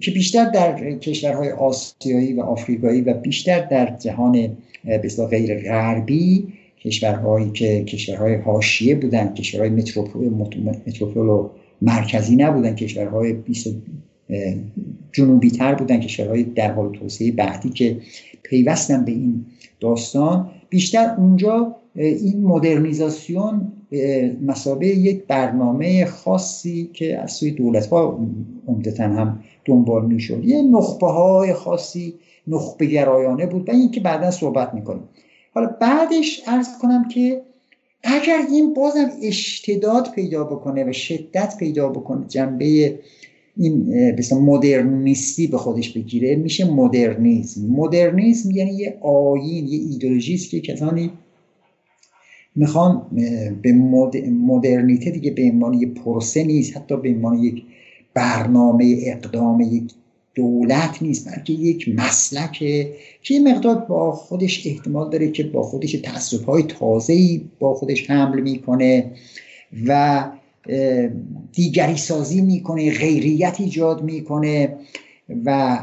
که 0.00 0.10
بیشتر 0.10 0.50
در 0.50 0.98
کشورهای 0.98 1.50
آسیایی 1.50 2.32
و 2.32 2.40
آفریقایی 2.40 3.00
و 3.00 3.14
بیشتر 3.14 3.60
در 3.60 3.96
جهان 3.96 4.56
به 4.84 5.26
غیر 5.30 5.70
غربی 5.70 6.52
کشورهایی 6.84 7.50
که 7.50 7.84
کشورهای 7.84 8.34
حاشیه 8.34 8.94
بودن 8.94 9.34
کشورهای 9.34 9.70
متروپول 10.86 11.28
و 11.28 11.50
مرکزی 11.82 12.36
نبودن 12.36 12.74
کشورهای 12.74 13.32
20 13.32 13.76
جنوبی 15.12 15.50
تر 15.50 15.74
بودن 15.74 16.00
کشورهای 16.00 16.42
در 16.42 16.72
حال 16.72 16.92
توسعه 16.92 17.32
بعدی 17.32 17.68
که 17.68 17.96
پیوستن 18.42 19.04
به 19.04 19.12
این 19.12 19.46
داستان. 19.80 20.50
بیشتر 20.68 21.14
اونجا 21.18 21.76
این 21.94 22.42
مدرنیزاسیون 22.42 23.72
مسابه 24.42 24.86
یک 24.86 25.26
برنامه 25.26 26.04
خاصی 26.04 26.90
که 26.92 27.18
از 27.18 27.32
سوی 27.32 27.50
دولت 27.50 27.86
ها 27.86 28.18
عمدتا 28.68 29.04
هم 29.04 29.40
دنبال 29.64 30.06
می‌شد. 30.06 30.44
یه 30.44 30.62
نخبه 30.62 31.06
های 31.06 31.52
خاصی 31.52 32.14
نخبه 32.46 32.86
گرایانه 32.86 33.46
بود. 33.46 33.68
و 33.68 33.72
این 33.72 33.90
که 33.90 34.00
بعدا 34.00 34.30
صحبت 34.30 34.74
می‌کنیم. 34.74 35.02
حالا 35.54 35.66
بعدش 35.80 36.42
ارز 36.46 36.68
کنم 36.82 37.08
که 37.08 37.42
اگر 38.04 38.38
این 38.50 38.74
بازم 38.74 39.10
اشتداد 39.22 40.10
پیدا 40.14 40.44
بکنه 40.44 40.84
و 40.90 40.92
شدت 40.92 41.54
پیدا 41.58 41.88
بکنه 41.88 42.26
جنبه 42.28 42.98
این 43.56 43.94
مثلا 44.18 44.38
مدرنیستی 44.38 45.46
به 45.46 45.58
خودش 45.58 45.92
بگیره 45.92 46.36
میشه 46.36 46.70
مدرنیزم. 46.70 47.66
مدرنیزم 47.70 48.50
یعنی 48.50 48.72
یه 48.72 48.98
آیین 49.00 49.68
یه 49.68 49.78
ایدولوژی 49.78 50.34
است 50.34 50.50
که 50.50 50.60
کسانی 50.60 51.10
می‌خوان 52.56 53.06
به 53.62 53.72
مدرنیته 54.30 55.10
دیگه 55.10 55.30
به 55.30 55.42
عنوان 55.42 55.74
یه 55.74 55.86
پروسه 55.86 56.44
نیست 56.44 56.76
حتی 56.76 56.96
به 56.96 57.08
عنوان 57.08 57.38
یک 57.38 57.62
برنامه 58.14 58.96
اقدام 59.02 59.60
یک 59.60 59.92
دولت 60.34 61.02
نیست 61.02 61.28
بلکه 61.28 61.52
یک 61.52 61.88
مسلکه 61.88 62.92
که 63.22 63.34
یه 63.34 63.40
مقدار 63.40 63.74
با 63.74 64.12
خودش 64.12 64.66
احتمال 64.66 65.10
داره 65.10 65.30
که 65.30 65.42
با 65.42 65.62
خودش 65.62 65.92
تصف 65.92 66.44
های 66.44 66.62
تازه‌ای 66.62 67.40
با 67.58 67.74
خودش 67.74 68.10
حمل 68.10 68.40
می‌کنه 68.40 69.10
و 69.86 70.24
دیگری 71.52 71.96
سازی 71.96 72.40
می‌کنه 72.40 72.90
غیریت 72.90 73.56
ایجاد 73.60 74.02
می‌کنه 74.02 74.76
و 75.44 75.78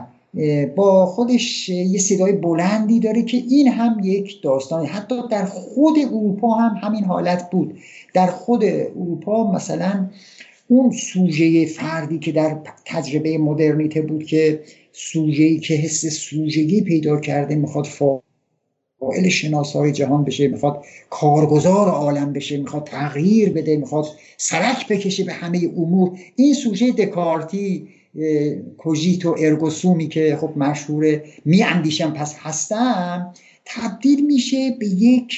با 0.76 1.06
خودش 1.06 1.70
یه 1.70 2.00
صدای 2.00 2.32
بلندی 2.32 3.00
داره 3.00 3.24
که 3.24 3.38
این 3.38 3.68
هم 3.68 4.00
یک 4.04 4.42
داستان 4.42 4.86
حتی 4.86 5.16
در 5.32 5.46
خود 5.46 5.98
اروپا 6.00 6.54
هم 6.54 6.76
همین 6.90 7.04
حالت 7.04 7.50
بود. 7.50 7.78
در 8.14 8.28
خود 8.28 8.64
اروپا 8.64 9.52
مثلا 9.52 10.10
اون 10.68 10.92
سوژه 10.92 11.66
فردی 11.66 12.20
که 12.20 12.32
در 12.32 12.58
تجربه 12.86 13.38
مدرنیته 13.38 14.02
بود 14.02 14.24
که 14.24 14.60
سوژه‌ای 14.94 15.60
که 15.60 15.74
حس 15.74 16.06
سوژگی 16.06 16.82
پیدا 16.82 17.20
کرده 17.20 17.56
می‌خواد 17.56 17.86
فاعل 17.86 19.30
شناسای 19.30 19.92
جهان 19.92 20.24
بشه 20.24 20.48
می‌خواد 20.48 20.86
کارگزار 21.10 21.88
عالم 21.88 22.34
بشه 22.34 22.58
می‌خواد 22.58 22.84
تغییر 22.84 23.50
بده 23.50 23.78
می‌خواد 23.78 24.06
سرک 24.38 24.88
بکشه 24.88 25.24
به 25.24 25.34
همه 25.34 25.70
امور. 25.78 26.12
این 26.36 26.54
سوژه 26.54 26.92
دکارتی 26.92 27.88
کوژیت 28.78 29.26
و 29.26 29.36
ارگوسومی 29.40 30.08
که 30.08 30.38
خب 30.42 30.54
مشهوره 30.58 31.24
میاندیشم 31.46 32.14
پس 32.14 32.36
هستم 32.38 33.34
تبدیل 33.66 34.26
میشه 34.26 34.76
به 34.80 34.86
یک 34.86 35.34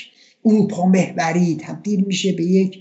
اروپا 0.46 0.86
محوری 0.86 1.58
تبدیل 1.62 2.06
میشه 2.06 2.32
به 2.32 2.44
یک 2.44 2.78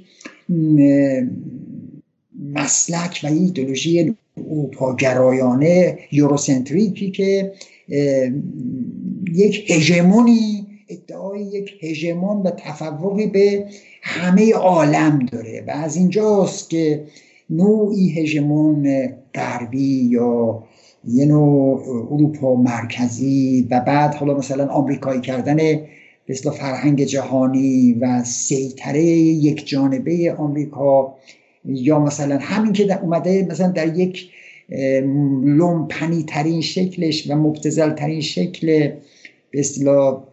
مسلک 2.54 3.20
و 3.23 3.26
ایدولوژی 3.26 4.14
اروپا 4.37 4.97
گرایانه 4.97 5.99
یوروسنتریکی 6.12 7.11
که 7.11 7.52
یک 9.35 9.70
هژمونی 9.70 10.66
ادعای 10.88 11.40
یک 11.40 11.73
هژمون 11.80 12.42
و 12.42 12.50
تفوقی 12.50 13.26
به 13.26 13.66
همه 14.02 14.52
عالم 14.54 15.18
داره 15.18 15.64
و 15.66 15.70
از 15.70 15.97
اینجاست 15.97 16.70
که 16.70 17.04
نوعی 17.50 18.11
هژمون 18.11 19.09
غربی 19.35 20.09
یا 20.11 20.62
یه 21.04 21.26
نوع 21.26 21.83
اروپا 22.12 22.54
مرکزی 22.54 23.69
و 23.71 23.80
بعد 23.80 24.14
حالا 24.14 24.35
مثلا 24.35 24.66
آمریکایی 24.66 25.21
کردن 25.21 25.57
مثل 26.28 26.50
فرهنگ 26.50 27.04
جهانی 27.04 27.92
و 28.00 28.25
سیطره 28.25 29.02
یک 29.02 29.69
جانبه 29.69 30.35
آمریکا 30.38 31.14
یا 31.64 31.99
مثلا 31.99 32.38
همین 32.38 32.73
که 32.73 32.85
در 32.85 33.00
اومده 33.00 33.47
مثلا 33.50 33.69
در 33.69 33.99
یک 33.99 34.30
لومپنی 35.45 36.23
ترین 36.23 36.61
شکلش 36.61 37.30
و 37.30 37.35
مبتزل 37.35 37.90
ترین 37.90 38.21
شکل 38.21 38.66
به 39.50 39.61
اصطلاح 39.61 40.25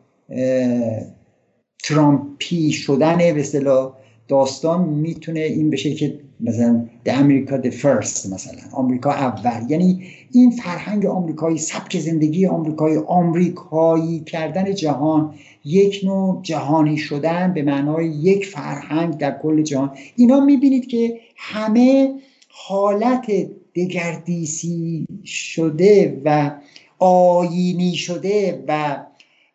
ترامپی 1.84 2.72
شدن 2.72 3.18
به 3.18 3.40
اصطلاح 3.40 3.94
داستان 4.28 4.90
می‌تونه 4.90 5.40
این 5.40 5.70
بشه 5.70 5.94
که 5.94 6.20
مثلا 6.40 6.86
د 7.06 7.10
امریکا 7.10 7.58
د 7.58 7.70
فرست 7.70 8.34
مثلا 8.34 8.60
آمریکا 8.72 9.12
اول. 9.12 9.72
یعنی 9.72 10.04
این 10.32 10.52
فرهنگ 10.52 11.06
آمریکایی 11.06 11.58
سبک 11.58 12.00
زندگی 12.00 12.46
آمریکایی 12.46 12.98
آمریکایی 12.98 14.20
کردن 14.20 14.74
جهان 14.74 15.34
یک 15.66 16.02
نوع 16.04 16.42
جهانی 16.42 16.98
شدن 16.98 17.54
به 17.54 17.64
معنای 17.64 18.08
یک 18.08 18.46
فرهنگ 18.46 19.18
در 19.18 19.40
کل 19.42 19.62
جهان. 19.62 19.92
اینا 20.16 20.40
می‌بینید 20.40 20.88
که 20.88 21.20
همه 21.38 22.14
حالت 22.48 23.32
دگردیسی 23.76 25.06
شده 25.26 26.22
و 26.26 26.52
آینی 27.00 27.96
شده 27.96 28.64
و 28.68 28.98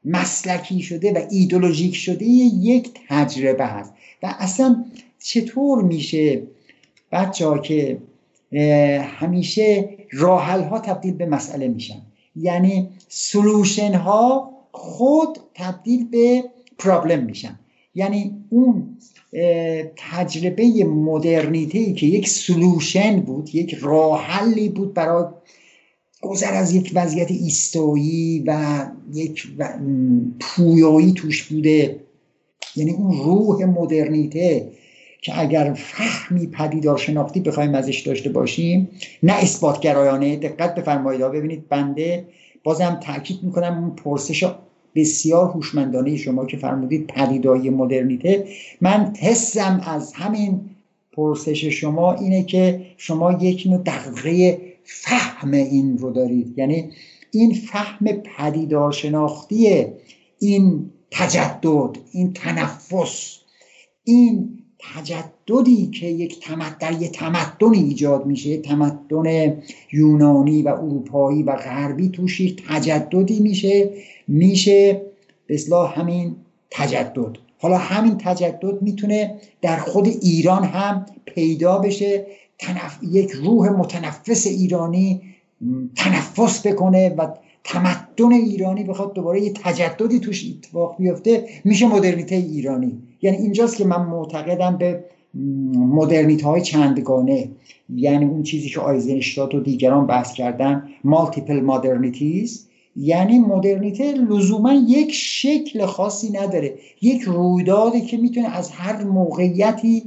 مسلکی 0.05 0.81
شده 0.81 1.13
و 1.13 1.19
ایدولوژیک 1.31 1.97
شده 1.97 2.25
یک 2.25 2.91
تجربه 3.09 3.67
هست. 3.67 3.93
و 4.23 4.35
اصلا 4.39 4.85
چطور 5.19 5.83
میشه 5.83 6.43
بچه 7.13 7.47
ها 7.47 7.59
که 7.59 7.99
همیشه 9.03 9.89
راحل 10.13 10.63
ها 10.63 10.79
تبدیل 10.79 11.15
به 11.15 11.27
مسئله 11.27 11.69
میشن؟ 11.69 12.03
یعنی 12.37 12.89
سلوشن 13.09 13.95
ها 13.95 14.53
خود 14.73 15.39
تبدیل 15.55 16.09
به 16.09 16.45
پرابلم 16.79 17.23
میشن. 17.23 17.59
یعنی 17.95 18.45
اون 18.51 18.97
تجربه 19.97 20.85
مدرنیته 20.85 21.79
ای 21.79 21.93
که 21.93 22.07
یک 22.07 22.29
سلوشن 22.29 23.21
بود 23.21 23.55
یک 23.55 23.75
راحلی 23.75 24.69
بود 24.69 24.95
برای 24.95 25.25
گذر 26.23 26.55
از 26.55 26.75
یک 26.75 26.93
وضعیت 26.95 27.31
ایستایی 27.31 28.45
و 28.47 28.87
یک 29.13 29.47
پویایی 30.41 31.13
توش 31.13 31.43
بوده. 31.43 32.01
یعنی 32.77 32.91
اون 32.91 33.19
روح 33.25 33.65
مدرنیته 33.65 34.69
که 35.23 35.41
اگر 35.41 35.73
فهمی 35.73 36.47
پدیدار 36.47 36.99
شناختی 36.99 37.41
بخوایم 37.41 37.75
ازش 37.75 38.01
داشته 38.01 38.31
باشیم 38.31 38.89
نه 39.23 39.33
اثباتگرایانه 39.33 40.37
دقت 40.37 40.75
بفرمایید. 40.75 41.23
ببینید 41.23 41.69
بنده 41.69 42.25
بازم 42.65 43.01
تاکید 43.03 43.43
می‌کنم 43.43 43.79
اون 43.79 43.97
پرسش 43.97 44.45
بسیار 44.95 45.47
هوشمندانه 45.47 46.17
شما 46.17 46.47
که 46.47 46.57
فرمودید 46.57 47.07
پدیدایی 47.07 47.71
مدرنیته. 47.71 48.47
من 48.81 49.13
حسم 49.21 49.81
از 49.85 50.13
همین 50.13 50.61
پرسش 51.13 51.65
شما 51.65 52.15
اینه 52.15 52.45
که 52.45 52.81
شما 52.97 53.33
یک 53.33 53.67
نوع 53.67 53.83
دقیقه 53.83 54.61
فهم 54.85 55.53
این 55.53 55.99
رو 55.99 56.11
دارید. 56.11 56.59
یعنی 56.59 56.91
این 57.31 57.55
فهم 57.55 58.07
پدیدار 58.07 58.93
شناختی 58.93 59.87
این 60.39 60.91
تجدد 61.13 61.99
این 62.13 62.33
تنفس 62.33 63.39
این 64.05 64.59
تجددی 64.79 65.87
که 65.87 66.07
یک 66.07 66.41
تمدن 66.41 67.03
یک 67.03 67.13
تمدن 67.13 67.75
ایجاد 67.75 68.27
میشه 68.27 68.57
تمدن 68.57 69.57
یونانی 69.93 70.63
و 70.63 70.69
اروپایی 70.69 71.43
و 71.43 71.57
غربی 71.57 72.09
توش 72.09 72.41
یک 72.41 72.63
تجددی 72.69 73.41
میشه 73.41 73.91
میشه 74.29 75.03
به 75.47 75.59
همین 75.95 76.37
تجدد. 76.71 77.39
حالا 77.59 77.79
همین 77.79 78.19
تجدد 78.19 78.83
می‌تونه 78.83 79.41
در 79.63 79.77
خود 79.77 80.07
ایران 80.07 80.65
هم 80.65 81.07
پیدا 81.25 81.79
بشه 81.79 82.27
تنف... 82.59 82.99
یک 83.03 83.31
روح 83.31 83.69
متنفس 83.69 84.47
ایرانی 84.47 85.23
تنفس 85.97 86.67
بکنه 86.67 87.09
و 87.09 87.29
تمدن 87.65 88.33
ایرانی 88.33 88.85
بخواد 88.85 89.13
دوباره 89.13 89.41
یه 89.41 89.53
تجددی 89.53 90.21
توش 90.21 90.45
اتفاق 90.51 90.97
بیفته 90.99 91.49
میشه 91.65 91.87
مدرنیته 91.87 92.35
ایرانی. 92.35 92.99
یعنی 93.23 93.37
اینجاست 93.37 93.77
که 93.77 93.85
من 93.85 94.07
معتقدم 94.07 94.77
به 94.77 95.05
مدرنیته 95.75 96.47
های 96.47 96.63
چندگانه. 96.63 97.49
یعنی 97.95 98.25
اون 98.25 98.43
چیزی 98.43 98.69
که 98.69 98.81
آیزنشتات 98.81 99.55
و 99.55 99.61
دیگران 99.61 100.07
بحث 100.07 100.33
کردن 100.33 100.89
مالتیپل 101.05 101.61
مدرنیتیز 101.61 102.67
یعنی 102.97 103.39
مدرنیته 103.39 104.13
لزوما 104.13 104.73
یک 104.73 105.13
شکل 105.13 105.87
خاصی 105.87 106.33
نداره. 106.33 106.75
یک 107.03 107.23
رویدادی 107.23 108.01
که 108.01 108.17
می‌تونه 108.17 108.49
از 108.49 108.71
هر 108.71 109.05
موقعیتی 109.05 110.03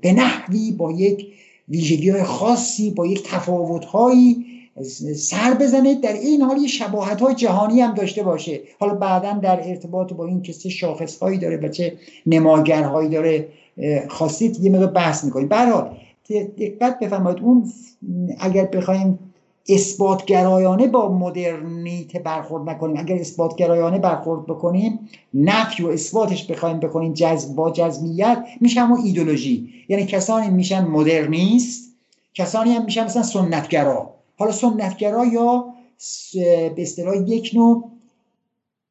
به 0.00 0.12
نحوی 0.12 0.72
با 0.72 0.92
یک 0.92 1.26
ویژگی 1.68 2.12
خاصی 2.22 2.90
با 2.90 3.06
یک 3.06 3.22
تفاوت 3.22 3.84
هایی 3.84 4.46
سر 5.16 5.54
بزنه 5.54 5.94
در 5.94 6.12
این 6.12 6.42
حال 6.42 6.58
یه 6.58 6.68
شباهت 6.68 7.20
های 7.20 7.34
جهانی 7.34 7.80
هم 7.80 7.94
داشته 7.94 8.22
باشه. 8.22 8.60
حالا 8.80 8.94
بعدا 8.94 9.32
در 9.32 9.68
ارتباط 9.68 10.12
با 10.12 10.26
این 10.26 10.42
که 10.42 10.52
چه 10.52 10.68
شاخص 10.68 11.18
هایی 11.18 11.38
داره 11.38 11.56
و 11.56 11.68
چه 11.68 11.96
نماگرهایی 12.26 13.08
داره 13.08 13.48
خواستید 14.08 14.64
یه 14.64 14.70
مقدار 14.70 14.90
بحث 14.90 15.24
می‌کنیم 15.24 15.48
برحال 15.48 15.96
دقت 16.58 16.98
بفرمایید 16.98 17.40
اون 17.40 17.72
اگر 18.40 18.64
بخوایم 18.64 19.18
اثباتگرایانه 19.68 20.86
با 20.86 21.12
مدرنیته 21.12 22.18
برخورد 22.18 22.70
نکنیم 22.70 22.96
اگر 22.98 23.14
اثباتگرایانه 23.14 23.98
برخورد 23.98 24.46
بکنیم 24.46 24.98
نفی 25.34 25.82
و 25.82 25.88
اثباتش 25.88 26.46
بخوایم 26.46 26.80
بکنیم 26.80 27.12
جذب 27.12 27.54
با 27.54 27.70
جزمیت 27.70 28.44
میشه 28.60 28.80
همون 28.80 29.00
ایدولوژی. 29.04 29.68
یعنی 29.88 30.06
کسانی 30.06 30.50
میشن 30.50 30.84
مدرنیست 30.84 31.90
کسانی 32.34 32.72
هم 32.72 32.84
میشن 32.84 33.04
مثلا 33.04 33.22
سنتگرا. 33.22 34.09
حالا 34.40 34.52
سنتگرا 34.52 35.26
یا 35.26 35.74
به 36.76 36.82
اصطلاح 36.82 37.16
یک 37.28 37.50
نوع 37.54 37.90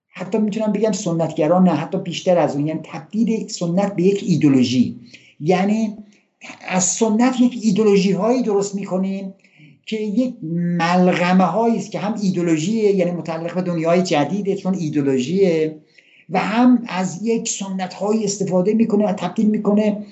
حتی 0.09 0.37
می‌تونم 0.37 0.71
بگم 0.71 0.91
سنتگرا 0.91 1.59
نه 1.59 1.71
حتی 1.71 1.97
بیشتر 1.97 2.37
از 2.37 2.55
اون 2.55 2.67
یعنی 2.67 2.79
تبدیل 2.83 3.47
سنت 3.47 3.95
به 3.95 4.03
یک 4.03 4.23
ایدولوژی. 4.27 4.99
یعنی 5.39 5.97
از 6.67 6.83
سنت 6.83 7.41
یک 7.41 7.59
ایدولوژی 7.61 8.11
هایی 8.11 8.41
درست 8.41 8.75
می‌کنیم 8.75 9.33
که 9.85 9.97
یک 9.97 10.35
ملغمه 10.43 11.43
هایی 11.43 11.77
است 11.77 11.91
که 11.91 11.99
هم 11.99 12.19
ایدولوژیه 12.21 12.95
یعنی 12.95 13.11
متعلق 13.11 13.55
به 13.55 13.61
دنیای 13.61 14.01
جدیده 14.01 14.55
چون 14.55 14.75
ایدولوژیه 14.75 15.75
و 16.29 16.39
هم 16.39 16.83
از 16.87 17.23
یک 17.23 17.49
سنت 17.49 17.93
های 17.93 18.23
استفاده 18.23 18.73
می‌کنه 18.73 19.05
و 19.09 19.13
تبدیل 19.13 19.49
می‌کنه 19.49 20.05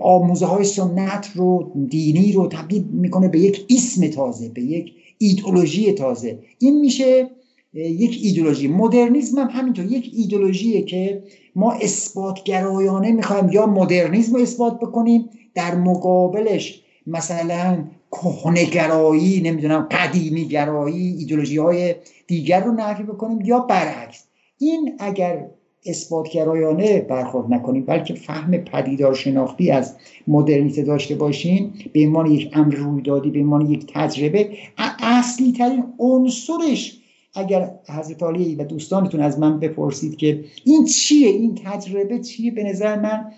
آموزه 0.00 0.46
های 0.46 0.64
سنت 0.64 1.30
رو 1.34 1.72
دینی 1.88 2.32
رو 2.32 2.46
تبدیل 2.46 2.84
می‌کنه 2.84 3.28
به 3.28 3.40
یک 3.40 3.66
اسم 3.70 4.08
تازه 4.08 4.48
به 4.48 4.62
یک 4.62 4.92
ایدولوژی 5.18 5.92
تازه. 5.92 6.38
این 6.58 6.80
میشه 6.80 7.30
یک 7.74 8.20
ایدولوژی 8.22 8.68
مدرنیزم 8.68 9.38
هم 9.38 9.48
همینطور 9.50 9.84
یک 9.84 10.10
ایدولوژیه 10.16 10.82
که 10.82 11.22
ما 11.56 11.72
اثباتگرایانه 11.72 13.12
می‌خوایم 13.12 13.48
یا 13.48 13.66
مدرنیزم 13.66 14.36
رو 14.36 14.42
اثبات 14.42 14.80
بکنیم 14.80 15.28
در 15.54 15.74
مقابلش 15.74 16.82
مثلا 17.06 17.84
کهنگرایی 18.10 19.40
نمی‌دونم 19.40 19.88
قدیمی 19.90 20.48
گرایی 20.48 21.16
ایدولوژی 21.18 21.56
های 21.56 21.94
دیگر 22.26 22.64
رو 22.64 22.72
نفی 22.72 23.02
بکنیم 23.02 23.40
یا 23.40 23.58
برعکس. 23.58 24.24
این 24.58 24.96
اگر 24.98 25.46
اثباتگرایانه 25.86 27.00
برخورد 27.00 27.52
نکنیم 27.52 27.84
بلکه 27.84 28.14
فهم 28.14 28.56
پدیدار 28.56 29.14
شناختی 29.14 29.70
از 29.70 29.96
مدرنیته 30.26 30.82
داشته 30.82 31.14
باشیم 31.14 31.74
به 31.92 32.06
عنوان 32.06 32.26
یک 32.26 32.50
امر 32.52 32.74
رویدادی 32.74 33.30
به 33.30 33.40
عنوان 33.40 33.70
یک 33.70 33.92
تجربه 33.94 34.50
اصلی 34.98 35.52
ترین 35.52 35.84
عنصرش 35.98 36.98
اگر 37.34 37.70
حضرت 37.88 38.22
علی 38.22 38.54
و 38.54 38.64
دوستانتون 38.64 39.20
از 39.20 39.38
من 39.38 39.60
بپرسید 39.60 40.16
که 40.16 40.44
این 40.64 40.84
چیه؟ 40.84 41.28
این 41.28 41.54
تجربه 41.64 42.18
چیه؟ 42.18 42.50
به 42.50 42.64
نظر 42.64 43.00
من 43.00 43.32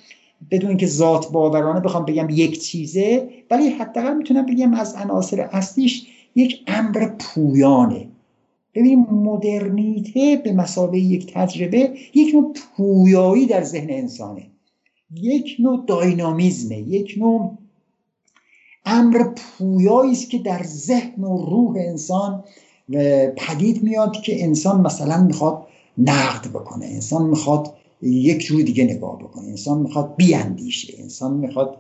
بدون 0.51 0.69
اینکه 0.69 0.87
ذات 0.87 1.33
باورانه 1.33 1.81
بخوام 1.81 2.05
بگم 2.05 2.27
یک 2.31 2.61
چیزه 2.61 3.29
ولی 3.51 3.69
حداقل 3.69 4.17
می‌تونم 4.17 4.47
بگم 4.47 4.75
از 4.75 4.95
عناصر 4.95 5.41
اصلیش 5.41 6.07
یک 6.35 6.61
امر 6.67 7.09
پویانه. 7.19 8.09
ببینیم 8.77 9.01
مدرنیته 9.01 10.41
به 10.45 10.53
مسابقه 10.53 10.99
یک 10.99 11.35
تجربه 11.35 11.91
یک 12.15 12.35
نوع 12.35 12.55
پویایی 12.77 13.47
در 13.47 13.63
ذهن 13.63 13.91
انسانه. 13.91 14.43
یک 15.15 15.57
نوع 15.59 15.85
داینامیزمه 15.87 16.79
یک 16.79 17.15
نوع 17.19 17.59
امر 18.85 19.25
پویایی 19.25 20.13
است 20.13 20.31
که 20.31 20.39
در 20.39 20.63
ذهن 20.63 21.25
و 21.25 21.47
روح 21.47 21.77
انسان 21.77 22.45
پدید 23.37 23.83
میاد 23.83 24.13
که 24.13 24.45
انسان 24.45 24.81
مثلا 24.81 25.23
می‌خواد 25.23 25.67
نقد 25.99 26.49
بکنه 26.49 26.87
انسان 26.87 27.27
می‌خواد 27.29 27.75
یک 28.03 28.41
جور 28.41 28.63
دیگه 28.63 28.85
نگاه 28.85 29.19
بکنه 29.19 29.47
انسان 29.47 29.79
می‌خواد 29.79 30.17
بیاندیشه 30.17 30.95
انسان 30.99 31.37
می‌خواد 31.37 31.77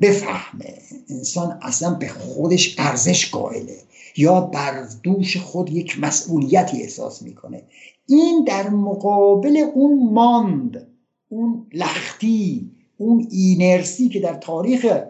بفهمه 0.00 0.74
انسان 1.08 1.58
اصلا 1.62 1.94
به 1.94 2.08
خودش 2.08 2.74
ارزش 2.78 3.30
قائله. 3.30 3.76
یا 4.16 4.40
بر 4.40 4.88
دوش 5.02 5.36
خود 5.36 5.70
یک 5.70 6.00
مسئولیتی 6.00 6.82
احساس 6.82 7.22
می‌کنه. 7.22 7.62
این 8.06 8.44
در 8.44 8.68
مقابل 8.70 9.56
اون 9.74 10.12
ماند 10.12 10.86
اون 11.28 11.66
لختی 11.72 12.70
اون 12.96 13.26
اینرسی 13.30 14.08
که 14.08 14.20
در 14.20 14.34
تاریخ 14.34 15.02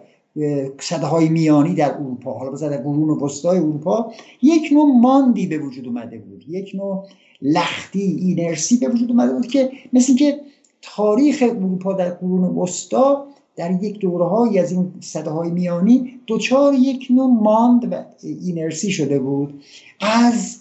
صده 0.81 1.07
های 1.07 1.29
میانی 1.29 1.75
در 1.75 1.95
اروپا 1.95 2.33
حالا 2.39 2.51
بذار 2.51 2.71
در 2.71 2.83
قرون 2.83 3.11
وسطای 3.11 3.59
اروپا 3.59 4.13
یک 4.43 4.73
نوع 4.73 5.01
ماندی 5.01 5.47
به 5.47 5.59
وجود 5.59 5.87
اومده 5.87 6.19
بود. 6.19 6.45
یک 6.49 6.71
نوع 6.75 7.07
لختی 7.43 8.03
اینرسی 8.03 8.77
به 8.77 8.89
وجود 8.89 9.11
اومده 9.11 9.33
بود 9.33 9.47
که 9.47 9.71
مثل 9.93 10.17
که 10.17 10.41
تاریخ 10.83 11.43
اروپا 11.43 11.93
در 11.93 12.11
قرون 12.11 12.45
وسطا 12.45 13.27
در 13.57 13.83
یک 13.83 13.99
دوره 13.99 14.61
از 14.61 14.73
این 14.73 14.93
صده 15.01 15.31
های 15.31 15.51
میانی 15.51 16.21
دوچار 16.27 16.75
یک 16.75 17.07
نوع 17.11 17.31
ماند 17.43 17.93
و 17.93 18.05
اینرسی 18.23 18.91
شده 18.91 19.19
بود. 19.19 19.63
از 20.01 20.59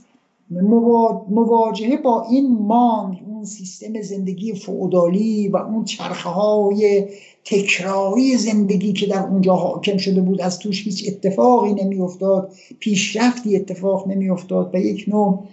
مواجهه 1.29 1.97
با 1.97 2.25
این 2.31 2.57
ماند 2.57 3.17
اون 3.27 3.45
سیستم 3.45 4.01
زندگی 4.01 4.53
فعودالی 4.53 5.47
و 5.47 5.57
اون 5.57 5.85
چرخه 5.85 6.29
های 6.29 7.07
تکراری 7.45 8.37
زندگی 8.37 8.93
که 8.93 9.05
در 9.05 9.27
اونجا 9.27 9.55
حاکم 9.55 9.97
شده 9.97 10.21
بود 10.21 10.41
از 10.41 10.59
توش 10.59 10.83
هیچ 10.83 11.05
اتفاقی 11.07 11.73
نمیافتاد 11.73 12.53
پیشرفتی 12.79 13.55
اتفاق 13.55 14.07
نمیافتاد 14.07 14.75
و 14.75 14.77
یک 14.77 15.05
نوع 15.07 15.43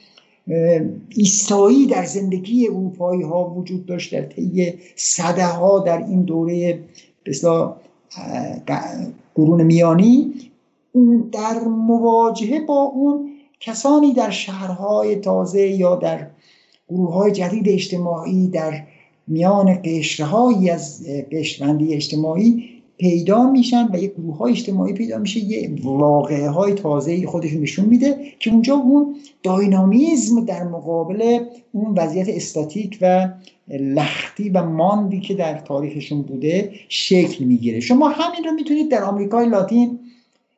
ایستایی 1.08 1.86
در 1.86 2.04
زندگی 2.04 2.68
اروپایی 2.68 3.22
ها 3.22 3.50
وجود 3.50 3.86
داشت 3.86 4.14
در 4.14 4.22
طی 4.22 4.74
صده 4.96 5.46
ها 5.46 5.78
در 5.78 5.98
این 5.98 6.22
دوره 6.22 6.78
بسیار 7.28 7.76
قرون 9.34 9.62
میانی 9.62 10.34
در 11.32 11.60
مواجهه 11.68 12.60
با 12.60 12.82
اون 12.82 13.30
کسانی 13.60 14.12
در 14.12 14.30
شهرهای 14.30 15.16
تازه 15.16 15.66
یا 15.68 15.96
در 15.96 16.26
گروه 16.88 17.14
های 17.14 17.32
جدید 17.32 17.68
اجتماعی 17.68 18.48
در 18.48 18.82
میان 19.26 19.82
قشرهایی 19.84 20.70
از 20.70 21.06
قشربندی 21.32 21.94
اجتماعی 21.94 22.77
پیدا 22.98 23.50
میشن 23.50 23.88
و 23.92 23.96
یک 23.96 24.12
گروه 24.12 24.36
های 24.36 24.52
اجتماعی 24.52 24.92
پیدا 24.92 25.18
میشه 25.18 25.40
یه 25.40 25.70
واقعه 25.82 26.48
های 26.48 26.74
تازه 26.74 27.26
خودشون 27.26 27.60
نشون 27.60 27.84
میده 27.84 28.18
که 28.38 28.50
اونجا 28.50 28.74
اون 28.74 29.16
داینامیزم 29.42 30.44
در 30.44 30.64
مقابل 30.64 31.38
اون 31.72 31.98
وضعیت 31.98 32.28
استاتیک 32.28 32.98
و 33.00 33.28
لختی 33.68 34.48
و 34.48 34.64
ماندی 34.64 35.20
که 35.20 35.34
در 35.34 35.58
تاریخشون 35.58 36.22
بوده 36.22 36.72
شکل 36.88 37.44
می‌گیره. 37.44 37.80
شما 37.80 38.08
همین 38.08 38.44
رو 38.44 38.52
می‌تونید 38.52 38.90
در 38.90 39.02
آمریکای 39.02 39.48
لاتین 39.48 39.98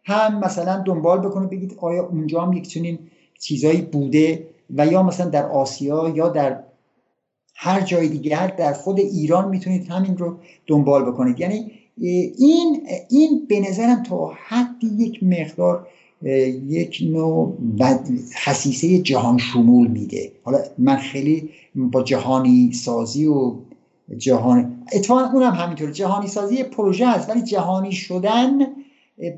هم 0.05 0.41
مثلا 0.45 0.83
دنبال 0.87 1.19
بکنید 1.19 1.51
بگید 1.51 1.75
آیا 1.81 2.07
اونجا 2.07 2.41
هم 2.41 2.53
یک 2.53 2.69
چنین 2.69 2.99
چیزایی 3.41 3.81
بوده 3.81 4.47
و 4.77 4.87
یا 4.87 5.03
مثلا 5.03 5.31
در 5.31 5.47
آسیا 5.47 6.13
یا 6.17 6.29
در 6.29 6.61
هر 7.55 7.81
جای 7.81 8.09
دیگر 8.09 8.47
در 8.47 8.73
خود 8.73 8.99
ایران 8.99 9.49
می‌تونید 9.49 9.89
همین 9.91 10.17
رو 10.17 10.37
دنبال 10.67 11.05
بکنید. 11.05 11.41
یعنی 11.41 11.71
این 12.01 12.87
این 13.11 13.47
به 13.49 13.61
نظرم 13.61 14.03
تا 14.03 14.33
حدی 14.49 14.87
یک 14.87 15.23
مقدار 15.23 15.87
یک 16.67 16.99
نوع 17.11 17.59
خصیصه 18.45 18.99
جهان 18.99 19.39
شمول 19.39 19.87
میده. 19.87 20.33
حالا 20.45 20.59
من 20.79 20.97
خیلی 20.97 21.51
با 21.75 22.03
جهانی 22.03 22.73
سازی 22.73 23.27
و 23.27 23.55
جهان 24.19 24.83
اتفاقا 24.93 25.31
اونم 25.33 25.53
همینطور 25.53 25.91
جهانی 25.91 26.27
سازی 26.27 26.63
پروژه 26.63 27.07
است 27.07 27.31
ولی 27.31 27.43
جهانی 27.43 27.93
شدن 27.93 28.59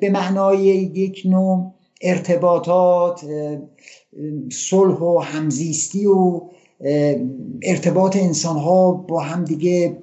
به 0.00 0.10
معنای 0.10 0.64
یک 0.94 1.22
نوع 1.24 1.72
ارتباطات 2.02 3.24
صلح 4.52 4.98
و 4.98 5.18
همزیستی 5.18 6.06
و 6.06 6.40
ارتباط 7.62 8.16
انسان 8.16 8.56
ها 8.56 8.92
با 8.92 9.20
هم 9.20 9.44
دیگه 9.44 9.96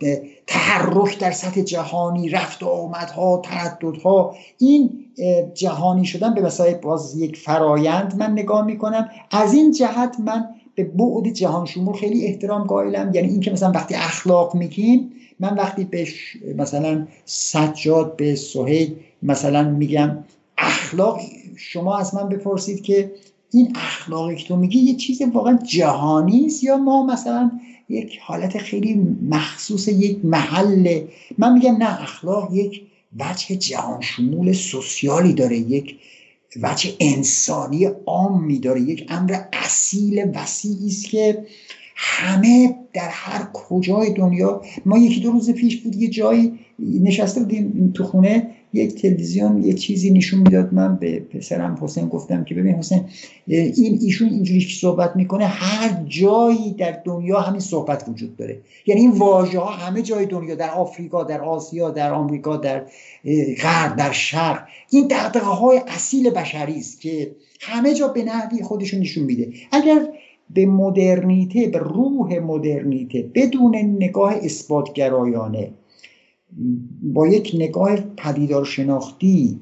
تحرک 0.49 1.19
در 1.19 1.31
سطح 1.31 1.61
جهانی 1.61 2.29
رفت 2.29 2.63
و 2.63 2.67
آمدها 2.67 3.41
ترددها 3.43 4.35
این 4.57 5.05
جهانی 5.53 6.05
شدن 6.05 6.33
به 6.33 6.41
وسایل 6.41 6.75
باز 6.75 7.17
یک 7.17 7.37
فرایند 7.37 8.15
من 8.17 8.31
نگاه 8.31 8.65
می‌کنم. 8.65 9.09
از 9.31 9.53
این 9.53 9.71
جهت 9.71 10.15
من 10.19 10.45
به 10.75 10.83
بعد 10.83 11.33
جهان 11.33 11.65
شمول 11.65 11.95
خیلی 11.95 12.25
احترام 12.25 12.63
قائلم. 12.63 13.11
یعنی 13.13 13.27
اینکه 13.27 13.51
مثلا 13.51 13.71
وقتی 13.71 13.95
اخلاق 13.95 14.55
میگیم 14.55 15.11
من 15.39 15.55
وقتی 15.55 15.83
به 15.83 16.07
مثلا 16.57 17.07
سجاد 17.25 18.15
به 18.15 18.35
سهیل 18.35 18.95
مثلا 19.23 19.63
میگم 19.63 20.17
اخلاق 20.57 21.19
شما 21.55 21.97
از 21.97 22.15
من 22.15 22.29
بپرسید 22.29 22.81
که 22.81 23.11
این 23.51 23.73
اخلاقی 23.75 24.35
که 24.35 24.47
تو 24.47 24.55
میگی 24.55 24.79
یه 24.79 24.95
چیز 24.95 25.21
واقعا 25.33 25.59
جهانی 25.63 26.45
است 26.45 26.63
یا 26.63 26.77
ما 26.77 27.05
مثلا 27.05 27.51
یک 27.89 28.19
حالت 28.21 28.57
خیلی 28.57 28.93
مخصوص 29.29 29.87
یک 29.87 30.25
محل. 30.25 31.01
من 31.37 31.53
میگم 31.53 31.77
نه 31.77 32.01
اخلاق 32.01 32.53
یک 32.53 32.81
وجه 33.19 33.55
جهان 33.55 34.01
شمول 34.01 34.53
سوسیالی 34.53 35.33
داره 35.33 35.57
یک 35.57 35.99
وجه 36.61 36.95
انسانی 36.99 37.85
عامی 38.05 38.59
داره 38.59 38.81
یک 38.81 39.05
امر 39.09 39.41
اصیل 39.53 40.31
وسیعی 40.35 40.87
است 40.87 41.05
که 41.05 41.45
همه 41.95 42.75
در 42.93 43.09
هر 43.09 43.49
کجای 43.53 44.13
دنیا 44.13 44.61
ما 44.85 44.97
یکی 44.97 45.19
دو 45.19 45.31
روز 45.31 45.49
پیش 45.49 45.77
بود 45.77 45.95
یه 45.95 46.07
جایی 46.07 46.59
نشسته 46.79 47.39
بودیم 47.39 47.91
تو 47.95 48.03
خونه 48.03 48.55
یک 48.73 49.01
تلویزیون 49.01 49.63
یک 49.63 49.75
چیزی 49.75 50.11
نشون 50.11 50.39
می‌داد. 50.39 50.73
من 50.73 50.95
به 50.95 51.19
پسرم 51.19 51.77
حسین 51.81 52.07
گفتم 52.07 52.43
که 52.43 52.55
ببین 52.55 52.75
حسین 52.75 53.01
این 53.47 53.99
ایشون 54.01 54.29
اینجوری 54.29 54.61
صحبت 54.61 55.15
می‌کنه 55.15 55.45
هر 55.45 56.03
جایی 56.07 56.71
در 56.77 56.99
دنیا 57.05 57.39
همین 57.39 57.59
صحبت 57.59 58.09
وجود 58.09 58.37
داره. 58.37 58.61
یعنی 58.85 59.01
این 59.01 59.11
واژه 59.11 59.59
ها 59.59 59.71
همه 59.71 60.01
جای 60.01 60.25
دنیا 60.25 60.55
در 60.55 60.69
آفریقا 60.69 61.23
در 61.23 61.41
آسیا 61.41 61.89
در 61.89 62.13
آمریکا 62.13 62.57
در 62.57 62.85
غرب 63.61 63.95
در 63.95 64.11
شرق 64.11 64.63
این 64.89 65.07
دقدقه 65.07 65.45
های 65.45 65.81
اصیل 65.87 66.29
بشری 66.29 66.77
است 66.77 67.01
که 67.01 67.35
همه 67.61 67.93
جا 67.93 68.07
به 68.07 68.23
نحوی 68.23 68.63
خودشون 68.63 68.99
نشون 68.99 69.23
میده. 69.23 69.53
اگر 69.71 70.07
به 70.49 70.65
مدرنیته 70.65 71.67
به 71.67 71.77
روح 71.77 72.39
مدرنیته 72.39 73.31
بدون 73.35 73.75
نگاه 73.75 74.33
اثباتگرایانه 74.43 75.71
با 77.03 77.27
یک 77.27 77.51
نگاه 77.55 77.95
پدیدار 77.95 78.65
شناختی 78.65 79.59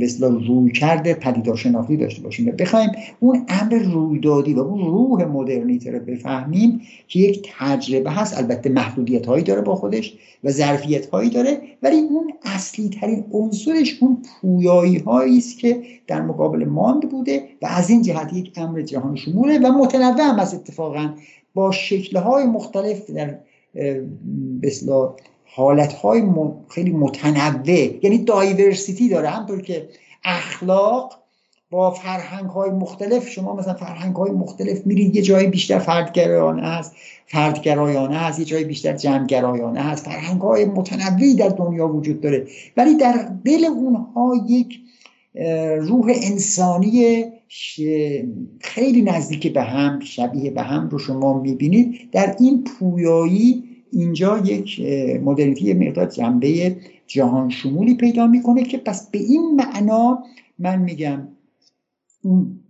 مثلا 0.00 0.28
روی 0.28 0.72
کرده 0.72 1.14
پدیدار 1.14 1.56
شناختی 1.56 1.96
داشته 1.96 2.22
باشیم. 2.22 2.56
بخوایم 2.56 2.90
اون 3.20 3.46
امر 3.48 3.74
رویدادی 3.74 4.54
و 4.54 4.58
اون 4.58 4.78
روح 4.78 5.24
مدرنیته 5.24 5.90
رو 5.90 5.98
بفهمیم 5.98 6.80
که 7.08 7.20
یک 7.20 7.52
تجربه 7.58 8.10
هست. 8.10 8.38
البته 8.38 8.70
محدودیت 8.70 9.26
هایی 9.26 9.44
داره 9.44 9.60
با 9.60 9.74
خودش 9.74 10.18
و 10.44 10.50
ظرفیت 10.50 11.06
هایی 11.06 11.30
داره 11.30 11.60
ولی 11.82 11.96
اون 11.96 12.32
اصلی 12.42 12.88
ترین 12.88 13.24
عنصرش 13.32 14.02
اون 14.02 14.22
پویایی 14.40 14.98
هایی 14.98 15.38
است 15.38 15.58
که 15.58 15.82
در 16.06 16.22
مقابل 16.22 16.64
ماند 16.64 17.08
بوده 17.10 17.44
و 17.62 17.66
از 17.66 17.90
این 17.90 18.02
جهت 18.02 18.32
یک 18.32 18.52
امر 18.56 18.80
جهان 18.82 19.16
شموله 19.16 19.58
و 19.58 19.72
متنوع 19.72 20.22
هم 20.22 20.38
از 20.38 20.54
اتفاقا 20.54 21.14
با 21.54 21.70
شکلهای 21.70 22.46
مختلف 22.46 23.10
در 23.10 23.38
بسلا 24.62 25.14
حالتهای 25.56 26.22
خیلی 26.68 26.90
متنوع 26.90 28.04
یعنی 28.04 28.18
دایورسیتی 28.18 29.08
داره. 29.08 29.28
همطور 29.28 29.62
که 29.62 29.88
اخلاق 30.24 31.12
با 31.70 31.90
فرهنگ 31.90 32.50
های 32.50 32.70
مختلف 32.70 33.28
شما 33.28 33.56
مثلا 33.56 33.74
فرهنگ 33.74 34.16
های 34.16 34.30
مختلف 34.30 34.86
میرید 34.86 35.16
یه 35.16 35.22
جایی 35.22 35.46
بیشتر 35.46 35.78
فردگرایانه 35.78 36.62
هست 36.62 36.92
فردگرایانه 37.26 38.16
هست 38.16 38.38
یه 38.38 38.44
جایی 38.44 38.64
بیشتر 38.64 38.92
جمعگرایانه 38.92 39.80
هست. 39.80 40.04
فرهنگ 40.04 40.40
های 40.40 40.64
متنوعی 40.64 41.34
در 41.34 41.48
دنیا 41.48 41.88
وجود 41.88 42.20
داره. 42.20 42.46
ولی 42.76 42.96
در 42.96 43.30
دل 43.44 43.64
اونها 43.64 44.34
یک 44.48 44.80
روح 45.78 46.12
انسانی 46.22 47.24
خیلی 48.60 49.02
نزدیک 49.02 49.52
به 49.52 49.62
هم 49.62 50.00
شبیه 50.00 50.50
به 50.50 50.62
هم 50.62 50.88
رو 50.88 50.98
شما 50.98 51.40
می‌بینید. 51.40 52.10
در 52.12 52.36
این 52.40 52.64
پویایی 52.64 53.65
اینجا 53.96 54.38
یک 54.38 54.80
مدرنیتی 55.24 55.74
مقدار 55.74 56.06
جنبه 56.06 56.76
جهان 57.06 57.50
شمولی 57.50 57.94
پیدا 57.94 58.26
می‌کنه 58.26 58.64
که 58.64 58.78
پس 58.78 59.10
به 59.10 59.18
این 59.18 59.56
معنا 59.56 60.18
من 60.58 60.82
میگم 60.82 61.28
اون 62.22 62.60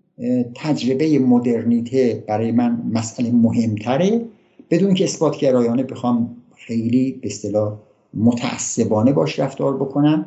تجربه 0.55 1.19
مدرنیته 1.19 2.25
برای 2.29 2.53
من 2.53 2.83
مسئله 2.93 3.31
مهمتره. 3.31 4.25
بدون 4.71 4.95
که 4.95 5.05
اثبات 5.05 5.39
گرایانه 5.39 5.83
بخوام 5.83 6.37
خیلی 6.57 7.13
به 7.13 7.29
اصطلاح 7.29 7.79
متعصبانه 8.15 9.13
باش 9.13 9.39
رفتار 9.39 9.77
بکنم 9.77 10.27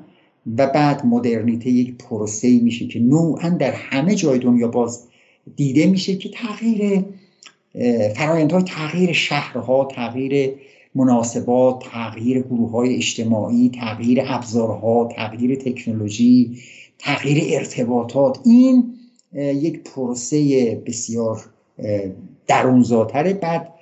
و 0.58 0.68
بعد 0.68 1.06
مدرنیته 1.06 1.70
یک 1.70 1.98
پروسه 1.98 2.60
میشه 2.60 2.88
که 2.88 3.00
نوعا 3.00 3.50
در 3.50 3.72
همه 3.72 4.16
جای 4.16 4.40
دنیا 4.40 4.68
باز 4.68 5.04
دیده 5.56 5.86
میشه 5.86 6.16
که 6.16 6.30
تغییر 6.30 7.06
فرایندهای 8.16 8.64
تغییر 8.64 9.12
شهرها 9.12 9.86
تغییر 9.92 10.54
مناسبات 10.96 11.84
تغییر 11.92 12.42
گروه 12.42 12.72
های 12.72 12.96
اجتماعی 12.96 13.70
تغییر 13.70 14.20
ابزارها 14.28 15.10
تغییر 15.16 15.56
تکنولوژی 15.56 16.58
تغییر 17.00 17.60
ارتباطات. 17.60 18.40
این 18.46 18.94
یک 19.34 19.84
پروسه 19.84 20.76
بسیار 20.86 21.46
درونزاتره. 22.48 23.34
بعد 23.34 23.74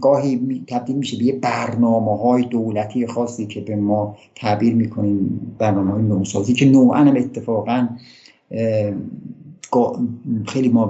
گاهی 0.00 0.64
تبدیل 0.66 0.96
میشه 0.96 1.16
به 1.18 1.24
یه 1.24 1.32
برنامه 1.32 2.18
های 2.18 2.44
دولتی 2.44 3.06
خاصی 3.06 3.46
که 3.46 3.60
به 3.60 3.76
ما 3.76 4.16
تعبیر 4.34 4.74
می‌کنیم 4.74 5.54
برنامه 5.58 5.92
های 5.92 6.02
نوسازی 6.02 6.52
که 6.52 6.70
نوعا 6.70 6.98
هم 6.98 7.16
اتفاقا 7.16 7.88
خیلی 10.46 10.68
ما 10.68 10.86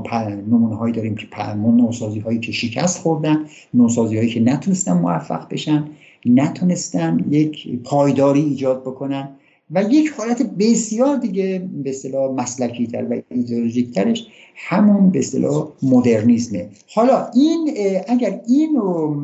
نمونه 0.51 0.77
هایی 0.77 0.95
داریم 0.95 1.15
که 1.15 1.27
نوسازی 1.71 2.19
هایی 2.19 2.41
که 2.41 2.53
شکست 2.53 2.99
خوردن 2.99 3.45
نوسازی 3.75 4.17
هایی 4.17 4.31
که 4.31 4.41
نتونستن 4.41 4.93
موفق 4.93 5.49
بشن 5.49 5.85
نتونستن 6.27 7.25
یک 7.31 7.83
پایداری 7.83 8.41
ایجاد 8.41 8.81
بکنن. 8.81 9.29
و 9.73 9.83
یک 9.83 10.09
حالت 10.09 10.43
بسیار 10.59 11.17
دیگه 11.17 11.69
به 11.83 11.91
اصطلاح 11.91 12.33
مسلکی 12.33 12.87
تر 12.87 13.07
و 13.11 13.23
ایدئولوژیک 13.31 13.91
ترش 13.91 14.27
همون 14.57 15.11
به 15.11 15.19
اصطلاح 15.19 15.69
مدرنیزمه 15.83 16.69
حالا 16.95 17.27
این 17.35 17.71
اگر 18.09 18.41
این 18.49 18.77
رو 18.77 19.17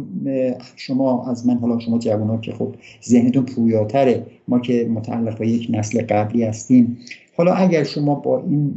شما 0.77 1.31
از 1.31 1.47
من 1.47 1.59
حالا 1.59 1.79
شما 1.79 1.99
جوان 1.99 2.29
ها 2.29 2.37
که 2.37 2.53
خب 2.53 2.75
ذهنتون 3.09 3.45
پویاتره 3.45 4.27
ما 4.49 4.59
که 4.61 4.89
متعلق 4.95 5.39
به 5.39 5.49
یک 5.49 5.69
نسل 5.71 6.03
قبلی 6.03 6.43
هستیم 6.43 6.99
حالا 7.37 7.53
اگر 7.53 7.85
شما 7.85 8.15
با 8.15 8.41
این 8.41 8.73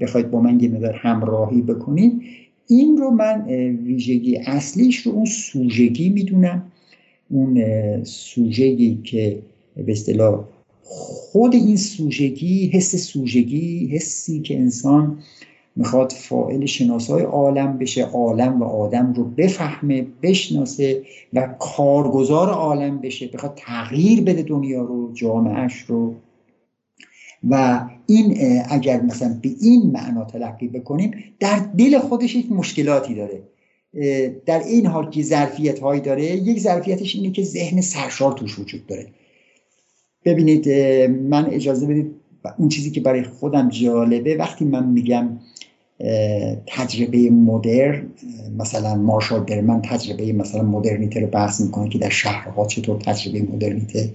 بخواید 0.00 0.30
با 0.30 0.40
من 0.40 0.60
یه 0.60 0.68
مدار 0.68 0.92
همراهی 0.94 1.62
بکنید 1.62 2.22
این 2.66 2.96
رو 2.96 3.10
من 3.10 3.44
ویژگی 3.84 4.36
اصلیش 4.36 4.96
رو 4.96 5.12
اون 5.12 5.24
سوژگی 5.24 6.10
می‌دونم. 6.10 6.62
اون 7.30 7.64
سوژگی 8.04 9.00
که 9.04 9.38
به 9.76 9.92
اصطلاح 9.92 10.44
خود 10.92 11.54
این 11.54 11.76
سوژگی 11.76 12.66
حس 12.68 12.96
سوژگی 12.96 13.86
حسی 13.86 14.40
که 14.40 14.58
انسان 14.58 15.18
می‌خواد 15.76 16.12
فاعل 16.12 16.66
شناسای 16.66 17.22
عالم 17.22 17.78
بشه 17.78 18.04
عالم 18.04 18.62
و 18.62 18.64
آدم 18.64 19.12
رو 19.12 19.24
بفهمه 19.24 20.06
بشناسه 20.22 21.02
و 21.32 21.54
کارگزار 21.58 22.48
عالم 22.48 22.98
بشه 22.98 23.26
بخواد 23.26 23.54
تغییر 23.56 24.20
بده 24.20 24.42
دنیا 24.42 24.82
رو 24.82 25.12
جامعهش 25.12 25.80
رو. 25.80 26.14
و 27.50 27.84
این 28.06 28.36
اگر 28.68 29.00
مثلا 29.00 29.38
به 29.42 29.50
این 29.60 29.90
معنا 29.90 30.24
تلقی 30.24 30.68
بکنیم 30.68 31.14
در 31.40 31.58
دل 31.78 31.98
خودش 31.98 32.34
یک 32.34 32.52
مشکلاتی 32.52 33.14
داره. 33.14 33.42
در 34.46 34.58
این 34.58 34.86
حال 34.86 35.10
که 35.10 35.22
ظرفیت 35.22 35.80
هایی 35.80 36.00
داره 36.00 36.24
یک 36.24 36.58
ظرفیتش 36.58 37.16
اینه 37.16 37.30
که 37.30 37.42
ذهن 37.42 37.80
سرشار 37.80 38.32
توش 38.32 38.58
وجود 38.58 38.86
داره. 38.86 39.06
ببینید 40.24 40.68
من 41.10 41.46
اجازه 41.46 41.86
بدید 41.86 42.10
اون 42.58 42.68
چیزی 42.68 42.90
که 42.90 43.00
برای 43.00 43.22
خودم 43.22 43.68
جالبه 43.68 44.36
وقتی 44.36 44.64
من 44.64 44.88
میگم 44.88 45.28
تجربه 46.66 47.30
مدرن 47.30 48.06
مثلا 48.58 48.94
مارشال 48.94 49.40
برمن 49.40 49.82
تجربه 49.82 50.32
مثلا 50.32 50.62
مدرنیته 50.62 51.20
رو 51.20 51.26
بحث 51.26 51.60
می‌کنه 51.60 51.88
که 51.88 51.98
در 51.98 52.08
شهرها 52.08 52.66
چطور 52.66 53.00
تجربه 53.00 53.42
مدرنیته 53.42 54.12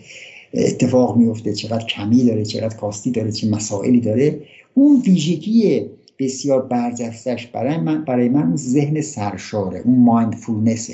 اتفاق 0.53 1.17
میفته 1.17 1.53
چقدر 1.53 1.85
کمی 1.85 2.23
داره 2.23 2.45
چقدر 2.45 2.75
کاستی 2.75 3.11
داره 3.11 3.31
چه 3.31 3.49
مسائلی 3.49 3.99
داره. 3.99 4.39
اون 4.73 5.01
ویژگی 5.01 5.85
بسیار 6.19 6.61
برجستش 6.61 7.47
برای 7.47 7.77
من 7.77 8.05
برای 8.05 8.29
من 8.29 8.43
اون 8.43 8.55
ذهن 8.55 9.01
سرشاره 9.01 9.79
اون 9.79 9.99
مایندفولنسه 9.99 10.93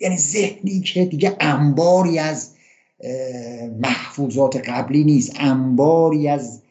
یعنی 0.00 0.16
ذهنی 0.16 0.80
که 0.80 1.04
دیگه 1.04 1.36
انباری 1.40 2.18
از 2.18 2.55
محفوظات 3.80 4.56
قبلی 4.56 5.04
نیست. 5.04 5.32
انباری 5.36 6.28
از 6.28 6.62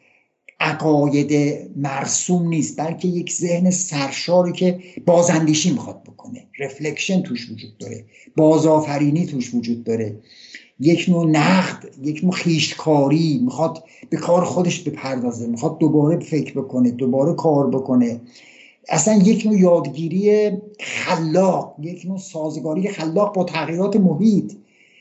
عقاید 0.60 1.58
مرسوم 1.76 2.48
نیست 2.48 2.80
بلکه 2.80 3.08
یک 3.08 3.32
ذهن 3.32 3.70
سرشاری 3.70 4.52
که 4.52 4.78
بازاندیشی 5.06 5.70
می‌خواد 5.70 6.02
بکنه. 6.02 6.46
رفلکشن 6.58 7.22
توش 7.22 7.50
وجود 7.50 7.78
داره. 7.78 8.04
بازآفرینی 8.36 9.26
توش 9.26 9.54
وجود 9.54 9.84
داره. 9.84 10.18
یک 10.80 11.06
نوع 11.08 11.26
نقد 11.26 11.84
یک 12.02 12.20
نوع 12.24 12.32
خیشتکاری 12.32 13.40
می‌خواد 13.44 13.84
به 14.10 14.16
کار 14.16 14.44
خودش 14.44 14.82
بپردازه 14.82 15.46
می‌خواد 15.46 15.78
دوباره 15.78 16.18
فکر 16.18 16.60
بکنه 16.60 16.90
دوباره 16.90 17.34
کار 17.34 17.70
بکنه. 17.70 18.20
اصلا 18.88 19.14
یک 19.14 19.46
نوع 19.46 19.58
یادگیری 19.58 20.50
خلاق 20.80 21.76
یک 21.82 22.06
نوع 22.06 22.18
سازگاری 22.18 22.88
خلاق 22.88 23.34
با 23.34 23.44
تغییرات 23.44 23.96
محیط. 23.96 24.52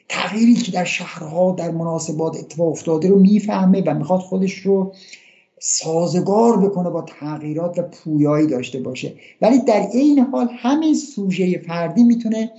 تغییری 0.09 0.53
که 0.53 0.71
در 0.71 0.83
شهرها 0.83 1.51
در 1.51 1.71
مناسبات 1.71 2.37
اتفاق 2.37 2.67
افتاده 2.67 3.09
رو 3.09 3.19
می‌فهمه 3.19 3.81
و 3.81 3.93
می‌خواد 3.93 4.19
خودش 4.19 4.53
رو 4.53 4.93
سازگار 5.59 6.57
بکنه 6.57 6.89
با 6.89 7.01
تغییرات 7.01 7.79
و 7.79 7.81
پویایی 7.81 8.47
داشته 8.47 8.79
باشه. 8.79 9.13
ولی 9.41 9.59
در 9.67 9.87
این 9.93 10.19
حال 10.19 10.47
همین 10.51 10.93
سوژه 10.93 11.57
فردی 11.67 12.03
می‌تونه 12.03 12.51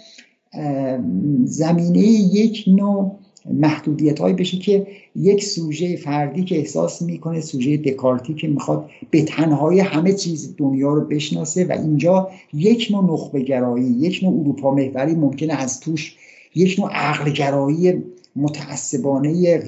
زمینه 1.45 1.99
یک 1.99 2.65
نوع 2.67 3.17
محدودیت 3.51 4.21
هایی 4.21 4.35
بشه 4.35 4.59
که 4.59 4.87
یک 5.17 5.45
سوژه 5.45 5.97
فردی 5.97 6.45
که 6.45 6.59
احساس 6.59 7.03
می‌کنه 7.03 7.41
سوژه 7.41 7.77
دکارتی 7.77 8.35
که 8.35 8.49
می‌خواد 8.49 8.91
به 9.11 9.23
تنهایی 9.23 9.81
همه 9.81 10.13
چیز 10.13 10.55
دنیا 10.57 10.95
رو 10.95 11.01
بشناسه 11.01 11.65
و 11.65 11.73
اینجا 11.73 12.31
یک 12.53 12.89
نوع 12.91 13.05
نخبه 13.13 13.41
گرایی 13.41 13.85
یک 13.85 14.21
نوع 14.23 14.41
اروپا 14.41 14.75
محوری 14.75 15.15
ممکنه 15.15 15.55
از 15.55 15.81
توش 15.81 16.17
یک 16.55 16.81
نوع 16.81 16.91
عقل 16.93 17.31
گرایی 17.31 18.03
متعصبانه 18.37 19.63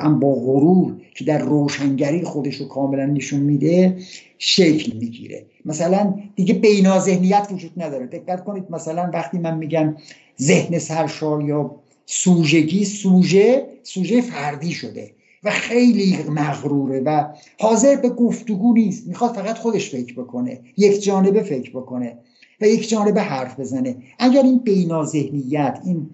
هم 0.00 0.20
با 0.20 0.34
غرور 0.34 0.96
که 1.14 1.24
در 1.24 1.38
روشنگری 1.38 2.22
خودش 2.22 2.56
رو 2.56 2.68
کاملا 2.68 3.06
نشون 3.06 3.40
میده 3.40 3.98
شکل 4.38 4.96
می‌گیره. 4.96 5.46
مثلا 5.64 6.14
دیگه 6.36 6.54
بینا 6.54 6.98
ذهنیت 6.98 7.48
وجود 7.52 7.72
نداره. 7.76 8.06
دقت 8.06 8.44
کنید 8.44 8.64
مثلا 8.70 9.10
وقتی 9.14 9.38
من 9.38 9.58
میگم 9.58 9.96
ذهن 10.40 10.78
سرشار 10.78 11.42
یا 11.42 11.74
سوژگی 12.06 12.84
سوژه 12.84 13.66
سوژه 13.82 14.20
فردی 14.20 14.72
شده 14.72 15.10
و 15.44 15.50
خیلی 15.50 16.16
مغروره 16.28 17.00
و 17.00 17.24
حاضر 17.60 17.96
به 17.96 18.08
گفتگو 18.08 18.74
نیست. 18.74 19.06
می‌خواد 19.06 19.34
فقط 19.34 19.58
خودش 19.58 19.90
فکر 19.90 20.14
بکنه 20.14 20.60
یک 20.76 21.02
جانبه 21.02 21.42
فکر 21.42 21.70
بکنه. 21.70 22.18
و 22.60 22.66
یک 22.66 22.88
جانبه 22.88 23.22
حرف 23.22 23.60
بزنه. 23.60 23.96
اگر 24.18 24.42
این 24.42 24.58
بینا 24.58 25.04
ذهنیت 25.04 25.80
این 25.84 26.10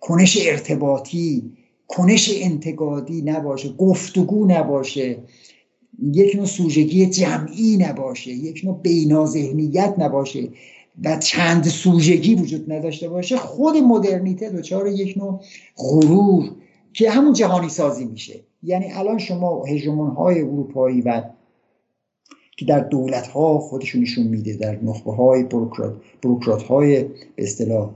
کنش 0.00 0.38
ارتباطی 0.46 1.52
کنش 1.88 2.30
انتقادی 2.34 3.22
نباشه 3.22 3.68
گفتگو 3.72 4.46
نباشه 4.46 5.18
یک 6.02 6.36
نوع 6.36 6.46
سوژگی 6.46 7.06
جمعی 7.06 7.76
نباشه 7.76 8.30
یک 8.30 8.60
نوع 8.64 8.80
بینازهنیت 8.82 9.94
نباشه 9.98 10.48
و 11.04 11.16
چند 11.16 11.64
سوژگی 11.64 12.34
وجود 12.34 12.72
نداشته 12.72 13.08
باشه 13.08 13.36
خود 13.36 13.76
مدرنیته 13.76 14.50
دچار 14.50 14.86
یک 14.86 15.18
نوع 15.18 15.40
غرور 15.76 16.50
که 16.92 17.10
همون 17.10 17.32
جهانی 17.32 17.68
سازی 17.68 18.04
میشه. 18.04 18.40
یعنی 18.62 18.92
الان 18.92 19.18
شما 19.18 19.64
هژمون 19.64 20.10
های 20.10 20.40
اروپایی 20.40 21.00
و 21.00 21.22
که 22.58 22.64
در 22.64 22.80
دولت 22.80 23.26
ها 23.26 23.58
خودشون 23.58 24.00
نشون 24.00 24.26
میده 24.26 24.52
در 24.52 24.78
نخبه 24.82 25.12
های 25.12 25.42
بروکرات, 26.22 26.62
های 26.62 27.02
به 27.02 27.42
اصطلاح 27.42 27.90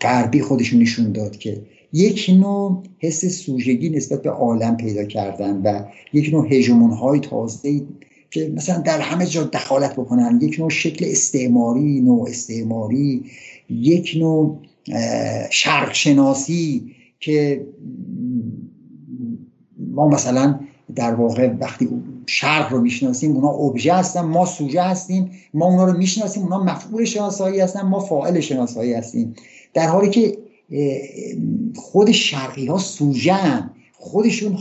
غربی 0.00 0.40
خودشون 0.40 0.80
نشون 0.80 1.12
داد 1.12 1.36
که 1.36 1.62
یک 1.92 2.30
نوع 2.40 2.82
حس 2.98 3.24
سوژگی 3.26 3.90
نسبت 3.90 4.22
به 4.22 4.30
عالم 4.30 4.76
پیدا 4.76 5.04
کردن 5.04 5.62
و 5.62 5.84
یک 6.12 6.32
نوع 6.32 6.54
هژمون 6.54 6.90
های 6.90 7.20
تازه 7.20 7.82
که 8.30 8.52
مثلا 8.56 8.78
در 8.78 9.00
همه 9.00 9.26
جا 9.26 9.44
دخالت 9.44 9.92
بکنن 9.92 10.38
یک 10.42 10.60
نوع 10.60 10.70
شکل 10.70 11.04
استعماری 11.04 12.00
نوع 12.00 12.28
استعماری 12.28 13.24
یک 13.70 14.16
نوع 14.18 14.58
شرق 15.50 15.92
شناسی 15.92 16.94
که 17.20 17.66
ما 19.78 20.08
مثلا 20.08 20.60
در 20.94 21.14
واقع 21.14 21.52
وقتی 21.60 21.88
شرق 22.26 22.72
رو 22.72 22.80
می‌شناسیم 22.80 23.34
اونا 23.34 23.48
ابژه 23.48 23.94
هستن 23.94 24.20
ما 24.20 24.46
سوژه 24.46 24.82
هستیم 24.82 25.30
ما 25.54 25.66
اونا 25.66 25.84
رو 25.84 25.98
می‌شناسیم 25.98 26.42
اونا 26.42 26.64
مفعول 26.64 27.04
شناسایی 27.04 27.60
هستن 27.60 27.82
ما 27.82 28.00
فاعل 28.00 28.40
شناسایی 28.40 28.92
هستیم. 28.92 29.34
در 29.74 29.88
حالی 29.88 30.10
که 30.10 30.38
خود 31.76 32.10
شرقی 32.10 32.66
ها 32.66 32.78
سوژه 32.78 33.32
هم 33.32 33.70
خودشون 33.98 34.58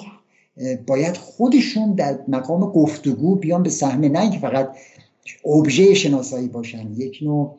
باید 0.87 1.17
خودشون 1.17 1.93
در 1.93 2.19
مقام 2.27 2.71
گفتگو 2.71 3.35
بیان 3.35 3.63
به 3.63 3.69
صحنه 3.69 4.09
نه 4.09 4.21
اینکه 4.21 4.39
فقط 4.39 4.69
ابژه 5.45 5.93
شناسایی 5.93 6.47
باشن. 6.47 6.91
یک 6.97 7.19
نوع 7.21 7.55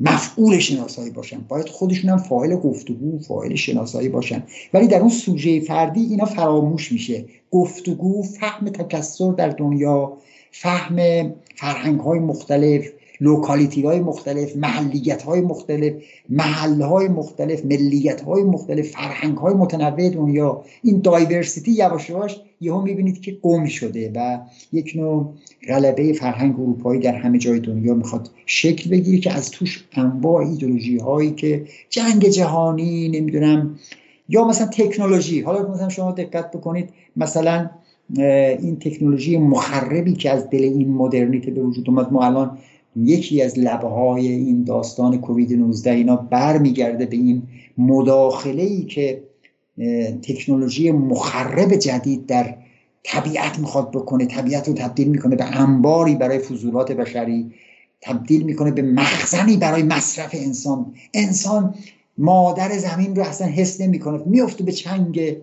مفعول 0.00 0.58
شناسایی 0.58 1.10
باشن. 1.10 1.40
باید 1.48 1.68
خودشون 1.68 2.10
هم 2.10 2.16
فاعل 2.16 2.56
گفتگو 2.56 3.18
فاعل 3.18 3.54
شناسایی 3.54 4.08
باشن. 4.08 4.42
ولی 4.74 4.86
در 4.86 5.00
اون 5.00 5.08
سوژه 5.08 5.60
فردی 5.60 6.00
اینا 6.00 6.24
فراموش 6.24 6.92
میشه. 6.92 7.24
گفتگو 7.50 8.22
فهم 8.22 8.68
تکسر 8.68 9.32
در 9.32 9.48
دنیا 9.48 10.12
فهم 10.52 10.96
فرهنگ 11.54 12.00
های 12.00 12.18
مختلف. 12.18 12.88
لوکالیتی 13.20 13.82
های 13.82 14.00
مختلف 14.00 14.56
محلیت 14.56 15.22
های 15.22 15.40
مختلف 15.40 15.92
محل 16.28 16.82
های 16.82 17.08
مختلف 17.08 17.64
ملیت 17.64 18.20
های 18.20 18.42
مختلف 18.42 18.90
فرهنگ 18.90 19.36
های 19.36 19.54
متنوع 19.54 20.10
دنیا. 20.10 20.62
این 20.82 21.00
دایورسیتی 21.00 21.70
یواش 21.70 22.10
یواش 22.10 22.40
یهو 22.60 22.82
می‌بینید 22.82 23.20
که 23.20 23.32
گم 23.42 23.66
شده 23.66 24.12
و 24.14 24.38
یک 24.72 24.92
نوع 24.96 25.34
غلبه 25.68 26.12
فرهنگ 26.12 26.60
اروپایی 26.60 27.00
در 27.00 27.14
همه 27.14 27.38
جای 27.38 27.60
دنیا 27.60 27.94
می‌خواد 27.94 28.30
شکل 28.46 28.90
بگیره 28.90 29.18
که 29.18 29.32
از 29.32 29.50
توش 29.50 29.84
انواع 29.92 30.46
ایدولوژی 30.46 30.98
هایی 30.98 31.30
که 31.30 31.64
جنگ 31.90 32.28
جهانی 32.28 33.08
نمی‌دونم 33.08 33.78
یا 34.28 34.44
مثلا 34.44 34.66
تکنولوژی. 34.66 35.40
حالا 35.40 35.72
مثلا 35.72 35.88
شما 35.88 36.12
دقت 36.12 36.50
بکنید 36.50 36.88
مثلا 37.16 37.70
این 38.16 38.76
تکنولوژی 38.78 39.38
مخربی 39.38 40.12
که 40.12 40.30
از 40.30 40.50
دل 40.50 40.62
این 40.62 40.88
مدرنیته 40.88 41.50
به 41.50 41.62
وجود 41.62 41.90
اومد 41.90 42.12
ما 42.12 42.24
الان 42.24 42.58
یکی 42.96 43.42
از 43.42 43.58
لبه 43.58 43.88
های 43.88 44.28
این 44.28 44.64
داستان 44.64 45.20
کووید 45.20 45.52
19 45.52 45.90
اینا 45.90 46.16
برمیگرده 46.16 47.06
به 47.06 47.16
این 47.16 47.42
مداخله 47.78 48.62
ای 48.62 48.82
که 48.84 49.22
تکنولوژی 50.22 50.90
مخرب 50.90 51.76
جدید 51.76 52.26
در 52.26 52.54
طبیعت 53.02 53.58
می‌خواد 53.58 53.90
بکنه 53.90 54.26
طبیعت 54.26 54.68
رو 54.68 54.74
تبدیل 54.74 55.08
می‌کنه 55.08 55.36
به 55.36 55.60
انباری 55.60 56.14
برای 56.14 56.38
فضولات 56.38 56.92
بشری 56.92 57.52
تبدیل 58.00 58.42
می‌کنه 58.42 58.70
به 58.70 58.82
مخزنی 58.82 59.56
برای 59.56 59.82
مصرف 59.82 60.30
انسان. 60.32 60.94
انسان 61.14 61.74
مادر 62.18 62.78
زمین 62.78 63.16
رو 63.16 63.22
اصلا 63.22 63.46
حس 63.46 63.80
نمی‌کنه. 63.80 64.22
میفته 64.26 64.64
به 64.64 64.72
چنگ 64.72 65.36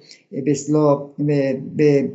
به, 1.18 1.62
به 1.76 2.12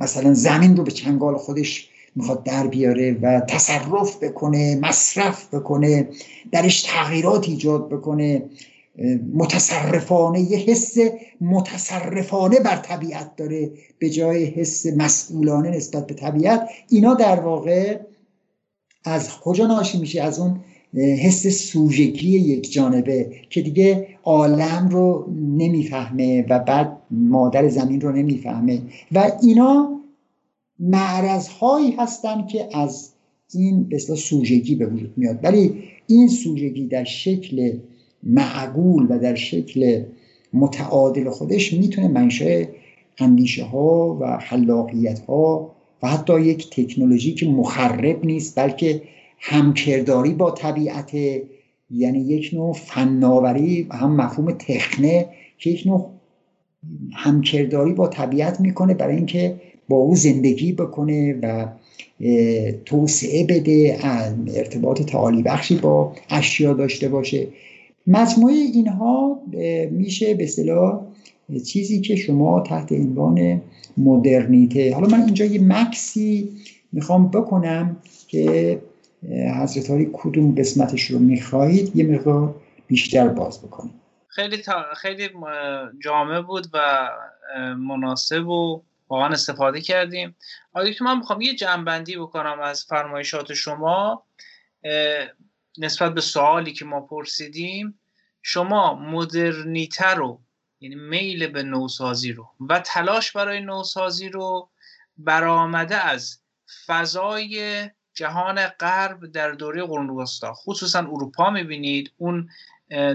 مثلا 0.00 0.34
زمین 0.34 0.76
رو 0.76 0.84
به 0.84 0.90
چنگال 0.90 1.36
خودش 1.36 1.91
می‌خواد 2.16 2.44
در 2.44 2.66
بیاره 2.66 3.18
و 3.22 3.40
تصرف 3.40 4.22
بکنه 4.22 4.78
مصرف 4.82 5.54
بکنه 5.54 6.08
درش 6.52 6.82
تغییرات 6.82 7.48
ایجاد 7.48 7.88
بکنه. 7.88 8.42
متصرفانه 9.34 10.40
یه 10.40 10.58
حس 10.58 10.96
متصرفانه 11.40 12.60
بر 12.60 12.76
طبیعت 12.76 13.36
داره 13.36 13.70
به 13.98 14.10
جای 14.10 14.44
حس 14.44 14.86
مسئولانه 14.86 15.70
نسبت 15.70 16.06
به 16.06 16.14
طبیعت. 16.14 16.68
اینا 16.88 17.14
در 17.14 17.40
واقع 17.40 17.98
از 19.04 19.40
کجا 19.40 19.66
ناشی 19.66 19.98
میشه؟ 19.98 20.22
از 20.22 20.38
اون 20.38 20.60
حس 20.96 21.46
سوژگی 21.46 22.38
یک 22.38 22.72
جانبه 22.72 23.30
که 23.50 23.62
دیگه 23.62 24.08
عالم 24.24 24.88
رو 24.90 25.26
نمی‌فهمه 25.36 26.46
و 26.50 26.58
بعد 26.58 26.98
مادر 27.10 27.68
زمین 27.68 28.00
رو 28.00 28.12
نمی‌فهمه. 28.12 28.82
و 29.12 29.32
اینا 29.42 30.01
معرض 30.82 31.48
هایی 31.48 31.90
هستن 31.90 32.46
که 32.46 32.68
از 32.78 33.12
این 33.54 33.84
به 33.88 33.98
سوژگی 33.98 34.74
به 34.74 34.86
وجود 34.86 35.12
میاد. 35.16 35.38
ولی 35.42 35.82
این 36.06 36.28
سوژگی 36.28 36.86
در 36.86 37.04
شکل 37.04 37.78
معقول 38.22 39.06
و 39.10 39.18
در 39.18 39.34
شکل 39.34 40.02
متعادل 40.52 41.30
خودش 41.30 41.72
می‌تونه 41.72 42.08
منشأ 42.08 42.64
اندیشه 43.18 43.64
ها 43.64 44.18
و 44.20 44.38
خلاقیت 44.38 45.20
ها 45.20 45.70
و 46.02 46.08
حتی 46.08 46.40
یک 46.40 46.70
تکنولوژی 46.70 47.34
که 47.34 47.48
مخرب 47.48 48.24
نیست 48.24 48.58
بلکه 48.58 49.02
همکرداری 49.38 50.34
با 50.34 50.50
طبیعت 50.50 51.14
یعنی 51.90 52.18
یک 52.18 52.50
نوع 52.52 52.72
فناوری 52.72 53.82
و 53.82 53.96
هم 53.96 54.16
مفهوم 54.16 54.52
تخنه 54.52 55.28
که 55.58 55.70
یک 55.70 55.86
نوع 55.86 56.10
همکرداری 57.14 57.92
با 57.92 58.08
طبیعت 58.08 58.60
می‌کنه 58.60 58.94
برای 58.94 59.16
اینکه 59.16 59.60
با 59.92 59.98
او 59.98 60.16
زندگی 60.16 60.72
بکنه 60.72 61.38
و 61.42 61.66
توسعه 62.84 63.46
بده 63.46 63.98
ارتباط 64.54 65.02
تعالی 65.02 65.42
بخشی 65.42 65.76
با 65.76 66.12
اشیا 66.30 66.72
داشته 66.72 67.08
باشه. 67.08 67.46
مجموعه 68.06 68.54
اینها 68.54 69.42
میشه 69.90 70.34
به 70.34 70.44
اصطلاح 70.44 71.00
چیزی 71.66 72.00
که 72.00 72.16
شما 72.16 72.60
تحت 72.60 72.92
عنوان 72.92 73.60
مدرنیته. 73.96 74.94
حالا 74.94 75.08
من 75.08 75.24
اینجا 75.24 75.44
یه 75.44 75.60
مکسی 75.62 76.48
می‌خوام 76.92 77.28
بکنم 77.28 77.96
که 78.28 78.78
حضرت 79.60 80.08
کدوم 80.12 80.54
قسمتش 80.54 81.04
رو 81.04 81.18
می‌خواهید 81.18 81.96
یه 81.96 82.06
مقدار 82.06 82.54
بیشتر 82.86 83.28
باز 83.28 83.62
بکنیم 83.62 83.94
خیلی 84.28 84.56
خیلی 84.96 85.28
جامع 86.04 86.40
بود 86.40 86.66
و 86.74 86.78
مناسب 87.78 88.48
و 88.48 88.82
واقعا 89.12 89.28
استفاده 89.28 89.80
کردیم. 89.80 90.36
آیا 90.72 90.92
که 90.92 91.04
من 91.04 91.18
می‌خوام 91.18 91.40
یه 91.40 91.54
جنبندی 91.54 92.16
بکنم 92.16 92.60
از 92.60 92.84
فرمایشات 92.84 93.52
شما 93.52 94.26
نسبت 95.78 96.14
به 96.14 96.20
سوالی 96.20 96.72
که 96.72 96.84
ما 96.84 97.00
پرسیدیم. 97.00 98.00
شما 98.42 98.94
مدرنیته 98.94 100.08
رو 100.08 100.40
یعنی 100.80 100.94
میل 100.94 101.46
به 101.46 101.62
نوسازی 101.62 102.32
رو 102.32 102.48
و 102.68 102.80
تلاش 102.80 103.32
برای 103.32 103.60
نوسازی 103.60 104.28
رو 104.28 104.70
برآمده 105.16 105.96
از 105.96 106.38
فضای 106.86 107.90
جهان 108.14 108.66
غرب 108.66 109.26
در 109.26 109.50
دوره 109.50 109.82
قرون 109.82 110.10
وسطا 110.10 110.52
خصوصا 110.52 110.98
اروپا 110.98 111.50
می‌بینید. 111.50 112.12
اون 112.16 112.48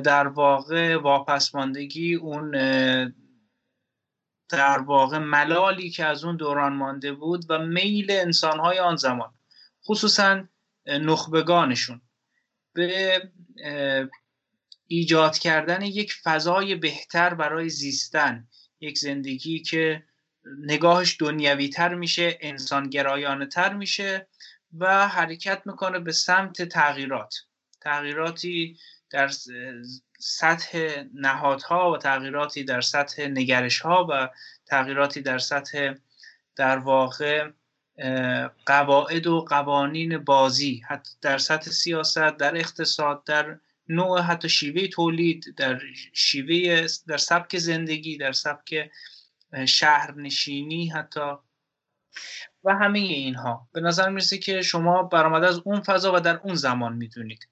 در 0.03 0.27
واقع 0.27 0.97
واپسماندگی 0.97 2.15
اون 2.15 2.55
در 4.49 4.79
واقع 4.79 5.17
ملالی 5.17 5.89
که 5.89 6.05
از 6.05 6.23
اون 6.23 6.37
دوران 6.37 6.73
مانده 6.73 7.13
بود 7.13 7.45
و 7.49 7.59
میل 7.59 8.11
انسانهای 8.11 8.79
آن 8.79 8.95
زمان 8.95 9.33
خصوصا 9.85 10.43
نخبگانشون. 10.87 12.01
به 12.73 13.21
ایجاد 14.87 15.37
کردن 15.37 15.81
یک 15.81 16.13
فضای 16.23 16.75
بهتر 16.75 17.33
برای 17.33 17.69
زیستن 17.69 18.47
یک 18.79 18.97
زندگی 18.97 19.59
که 19.59 20.03
نگاهش 20.59 21.17
دنیوی 21.19 21.69
تر 21.69 21.95
میشه 21.95 22.37
انسان 22.41 22.89
گرایانه 22.89 23.45
تر 23.45 23.73
میشه 23.73 24.27
و 24.77 25.07
حرکت 25.07 25.61
می‌کنه 25.65 25.99
به 25.99 26.11
سمت 26.11 26.61
تغییرات. 26.61 27.35
تغییراتی 27.81 28.77
در 29.09 29.31
سطح 30.27 31.03
نهادها 31.13 31.91
و 31.91 31.97
تغییراتی 31.97 32.63
در 32.63 32.81
سطح 32.81 33.27
نگرش 33.27 33.79
ها 33.79 34.07
و 34.09 34.29
تغییراتی 34.65 35.21
در 35.21 35.37
سطح 35.37 35.93
در 36.55 36.77
واقع 36.77 37.49
قواعد 38.65 39.27
و 39.27 39.41
قوانین 39.41 40.17
بازی 40.17 40.83
حتی 40.87 41.11
در 41.21 41.37
سطح 41.37 41.71
سیاست 41.71 42.17
در 42.17 42.57
اقتصاد 42.57 43.23
در 43.23 43.59
نوع 43.89 44.21
حتی 44.21 44.49
شیوه 44.49 44.87
تولید 44.87 45.55
در 45.57 45.79
شیوه 46.13 46.87
در 47.07 47.17
سبک 47.17 47.57
زندگی 47.57 48.17
در 48.17 48.31
سبک 48.31 48.91
شهرنشینی 49.67 50.87
حتی 50.87 51.31
و 52.63 52.75
همه 52.75 52.99
اینها. 52.99 53.67
به 53.73 53.81
نظر 53.81 54.09
می‌رسه 54.09 54.37
که 54.37 54.61
شما 54.61 55.03
برآمده 55.03 55.47
از 55.47 55.61
اون 55.65 55.81
فضا 55.81 56.13
و 56.15 56.19
در 56.19 56.37
اون 56.37 56.55
زمان 56.55 56.93
می‌دونید. 56.93 57.47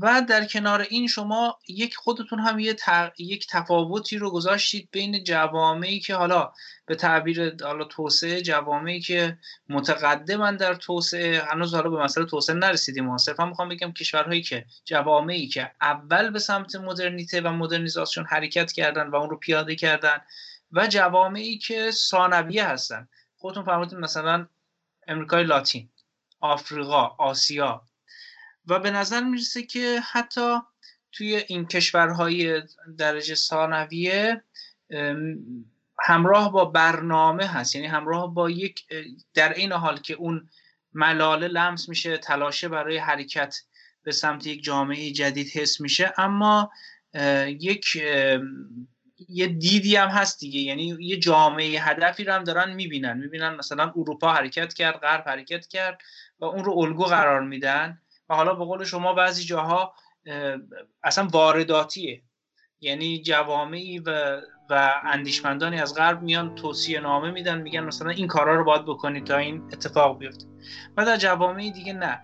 و 0.00 0.22
در 0.28 0.46
کنار 0.46 0.86
این 0.90 1.06
شما 1.06 1.58
یک 1.68 1.96
خودتون 1.96 2.38
هم 2.38 2.58
یه 2.58 2.76
یک 3.18 3.46
تفاوتی 3.50 4.18
رو 4.18 4.30
گذاشتید 4.30 4.88
بین 4.92 5.24
جوامعی 5.24 6.00
که 6.00 6.14
حالا 6.14 6.52
به 6.86 6.94
تعبیر 6.94 7.64
حالا 7.64 7.84
توسعه 7.84 8.42
جوامعی 8.42 9.00
که 9.00 9.38
متقدمن 9.68 10.56
در 10.56 10.74
توسعه. 10.74 11.42
هنوز 11.42 11.74
حالا 11.74 11.90
به 11.90 12.02
مسئله 12.02 12.26
توسعه 12.26 12.56
نرسیدیم 12.56 13.06
ما 13.06 13.18
صرفا 13.18 13.46
می‌خوام 13.46 13.68
بگم 13.68 13.92
کشورهایی 13.92 14.42
که 14.42 14.64
جوامعی 14.84 15.48
که 15.48 15.70
اول 15.80 16.30
به 16.30 16.38
سمت 16.38 16.76
مدرنیته 16.76 17.40
و 17.40 17.48
مدرنیزاسیون 17.48 18.26
حرکت 18.26 18.72
کردن 18.72 19.08
و 19.08 19.16
اون 19.16 19.30
رو 19.30 19.36
پیاده 19.36 19.76
کردن 19.76 20.18
و 20.72 20.86
جوامعی 20.86 21.58
که 21.58 21.90
ثانویه 21.90 22.66
هستن. 22.66 23.08
خودتون 23.36 23.64
فرمودید 23.64 23.98
مثلا 23.98 24.46
امریکای 25.08 25.44
لاتین 25.44 25.88
آفریقا 26.40 27.06
آسیا 27.18 27.82
و 28.66 28.78
به 28.78 28.90
نظر 28.90 29.24
می‌رسه 29.24 29.62
که 29.62 30.00
حتی 30.12 30.58
توی 31.12 31.36
این 31.46 31.66
کشورهای 31.66 32.62
درجه 32.98 33.34
ثانویه 33.34 34.44
همراه 36.04 36.52
با 36.52 36.64
برنامه 36.64 37.46
هست. 37.46 37.74
یعنی 37.74 37.86
همراه 37.86 38.34
با 38.34 38.50
یک 38.50 38.84
در 39.34 39.52
این 39.52 39.72
حال 39.72 40.00
که 40.00 40.14
اون 40.14 40.48
ملاله 40.92 41.48
لمس 41.48 41.88
میشه 41.88 42.18
تلاشه 42.18 42.68
برای 42.68 42.98
حرکت 42.98 43.56
به 44.02 44.12
سمت 44.12 44.46
یک 44.46 44.62
جامعه 44.64 45.10
جدید 45.10 45.48
حس 45.54 45.80
میشه 45.80 46.12
اما 46.18 46.70
یک 47.46 47.96
یه 49.28 49.46
دیدی 49.46 49.96
هم 49.96 50.08
هست 50.08 50.40
دیگه. 50.40 50.60
یعنی 50.60 50.96
یه 51.00 51.16
جامعه 51.16 51.80
هدفی 51.80 52.24
رو 52.24 52.32
هم 52.32 52.44
دارن 52.44 52.74
می‌بینن. 52.74 53.18
می‌بینن 53.18 53.54
مثلا 53.54 53.92
اروپا 53.96 54.32
حرکت 54.32 54.74
کرد 54.74 54.94
غرب 54.94 55.28
حرکت 55.28 55.66
کرد 55.66 56.00
و 56.38 56.44
اون 56.44 56.64
رو 56.64 56.78
الگو 56.78 57.04
قرار 57.04 57.40
میدن. 57.40 58.01
حالا 58.34 58.54
به 58.54 58.64
قول 58.64 58.84
شما 58.84 59.12
بعضی 59.12 59.44
جاها 59.44 59.94
اصلا 61.04 61.28
وارداتیه. 61.32 62.22
یعنی 62.80 63.22
جوامعی 63.22 63.98
و 63.98 64.40
و 64.70 64.94
اندیشمندانی 65.04 65.80
از 65.80 65.94
غرب 65.94 66.22
میان 66.22 66.54
توصیه 66.54 67.00
نامه 67.00 67.30
میدن 67.30 67.60
میگن 67.60 67.80
مثلا 67.84 68.10
این 68.10 68.26
کارا 68.26 68.56
رو 68.56 68.64
باید 68.64 68.84
بکنید 68.84 69.24
تا 69.24 69.36
این 69.36 69.62
اتفاق 69.72 70.18
بیفته. 70.18 70.46
و 70.96 71.04
در 71.04 71.16
جوامعی 71.16 71.70
دیگه 71.70 71.92
نه. 71.92 72.20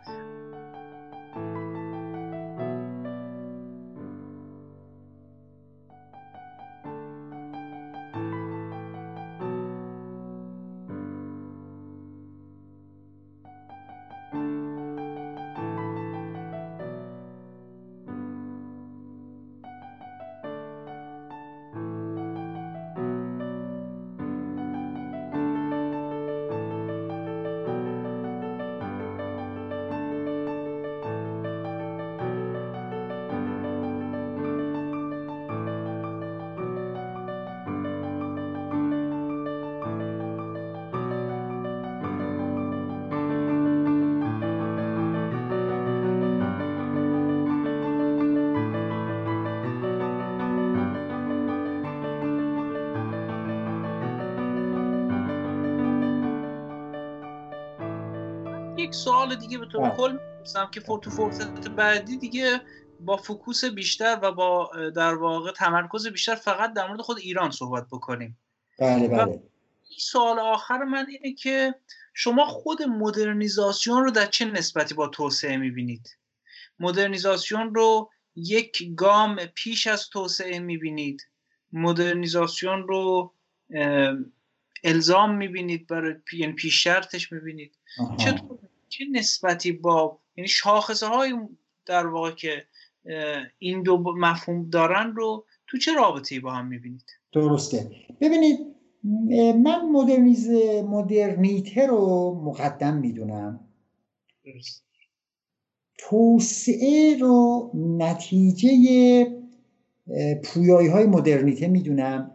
یک 58.89 58.95
سوال 58.95 59.35
دیگه 59.35 59.59
به 59.59 59.67
طور 59.67 59.91
کل 59.91 60.13
می‌پرسم 60.13 60.69
که 60.73 60.81
تو 60.81 61.11
فرصت 61.11 61.69
بعدی 61.69 62.17
دیگه 62.17 62.61
با 63.01 63.17
فکوس 63.17 63.65
بیشتر 63.65 64.19
و 64.23 64.33
با 64.33 64.71
در 64.97 65.15
واقع 65.15 65.53
تمرکز 65.53 66.07
بیشتر 66.07 66.35
فقط 66.35 66.73
در 66.73 66.89
مورد 66.89 67.01
خود 67.01 67.19
ایران 67.19 67.51
صحبت 67.51 67.87
بکنیم. 67.87 68.39
بله 68.79 69.09
بله. 69.09 69.27
این 69.89 69.99
سوال 69.99 70.39
آخر 70.39 70.85
من 70.85 71.07
اینه 71.09 71.35
که 71.35 71.75
شما 72.15 72.47
خود 72.47 72.83
مدرنیزاسیون 72.83 74.05
رو 74.05 74.11
در 74.11 74.27
چه 74.27 74.45
نسبتی 74.45 74.95
با 74.95 75.09
توسعه 75.09 75.57
می‌بینید؟ 75.57 76.17
مدرنیزاسیون 76.81 77.75
رو 77.75 78.11
یک 78.37 78.95
گام 78.97 79.37
پیش 79.37 79.87
از 79.87 80.11
توسعه 80.11 80.59
می‌بینید. 80.59 81.27
مدرنیزاسیون 81.73 82.89
رو 82.89 83.33
الزام 84.85 85.37
می‌بینید 85.37 85.87
برای 85.87 86.15
یعنی 86.33 86.53
پیش 86.53 86.83
شرطش 86.83 87.33
می‌بینید 87.33 87.75
چطور 88.19 88.58
چه 88.89 89.05
نسبتی 89.13 89.73
با 89.73 90.19
یعنی 90.37 90.49
شاخصه 90.49 91.07
های 91.07 91.33
در 91.87 92.07
واقع 92.07 92.31
که 92.31 92.65
این 93.59 93.83
دو 93.83 93.99
مفهوم 93.99 94.71
دارن 94.71 95.13
رو 95.17 95.45
تو 95.67 95.79
چه 95.79 95.95
رابطه 95.95 96.41
با 96.41 96.51
هم 96.51 96.67
می‌بینید؟ 96.67 97.11
درسته. 97.33 97.91
ببینید 98.21 98.59
من 99.63 99.89
مدرنیز 99.93 100.49
مدرنیته 100.85 101.87
رو 101.87 102.35
مقدم 102.45 102.97
می‌دونم. 102.97 103.61
توسعه 105.99 107.17
رو 107.21 107.71
نتیجه 107.75 108.71
پویایی 110.45 110.89
های 110.89 111.07
مدرنیته 111.07 111.69
می‌دونم. 111.69 112.31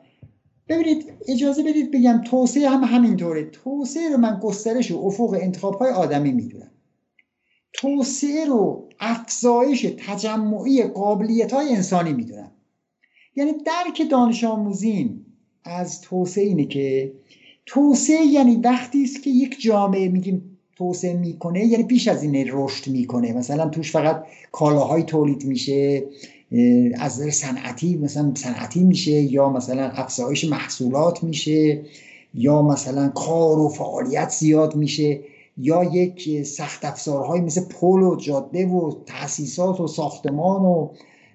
ببینید 0.70 1.14
اجازه 1.28 1.64
بدید 1.64 1.92
بگم 1.92 2.22
توسعه 2.26 2.70
هم 2.70 2.84
همینطوره. 2.84 3.44
توسعه 3.44 4.10
رو 4.10 4.18
من 4.18 4.40
گسترش 4.44 4.92
و 4.92 4.98
افق 4.98 5.38
انتخاب 5.42 5.76
های 5.76 5.92
آدمی 5.92 6.32
می‌دونم. 6.32 6.72
توسعه 7.74 8.46
رو 8.46 8.90
افزایش 9.00 9.88
تجمعی 10.08 10.84
قابلیت 10.84 11.54
های 11.54 11.76
انسانی 11.76 12.14
می‌دونم. 12.14 12.52
یعنی 13.36 13.52
درک 13.52 14.10
دانش 14.12 14.44
آموزین 14.44 15.26
از 15.64 16.02
توسعه 16.02 16.44
اینه 16.44 16.66
که 16.66 17.14
توسعه 17.66 18.26
یعنی 18.26 18.56
وقتی 18.56 19.04
است 19.04 19.24
که 19.24 19.30
یک 19.30 19.62
جامعه 19.62 20.10
میگیم 20.10 20.58
توسعه 20.76 21.14
می‌کنه 21.14 21.66
یعنی 21.66 21.84
پیش 21.84 22.08
از 22.08 22.24
این 22.24 22.48
رشد 22.52 22.92
می‌کنه. 22.92 23.34
مثلا 23.34 23.70
توش 23.70 23.92
فقط 23.92 24.24
کالاهای 24.52 25.04
تولید 25.04 25.46
میشه 25.46 26.04
از 27.00 27.22
نظر 27.22 27.30
صنعتی 27.30 27.98
مثلا 27.98 28.32
صنعتی 28.36 28.84
میشه 28.84 29.12
یا 29.12 29.50
مثلا 29.50 29.90
افزایش 29.90 30.46
محصولات 30.46 31.24
میشه 31.24 31.82
یا 32.34 32.62
مثلا 32.62 33.10
کار 33.10 33.60
و 33.60 33.70
فعالیت 33.70 34.30
زیاد 34.30 34.76
میشه 34.76 35.20
یا 35.58 35.84
یک 35.84 36.44
سخت 36.44 36.86
افزارهای 36.86 37.42
مثل 37.42 37.62
پل 37.62 38.02
و 38.02 38.16
جاده 38.16 38.68
و 38.68 38.92
تاسیسات 39.06 39.80
و 39.80 39.88
ساختمان 39.88 40.62
و 40.62 40.90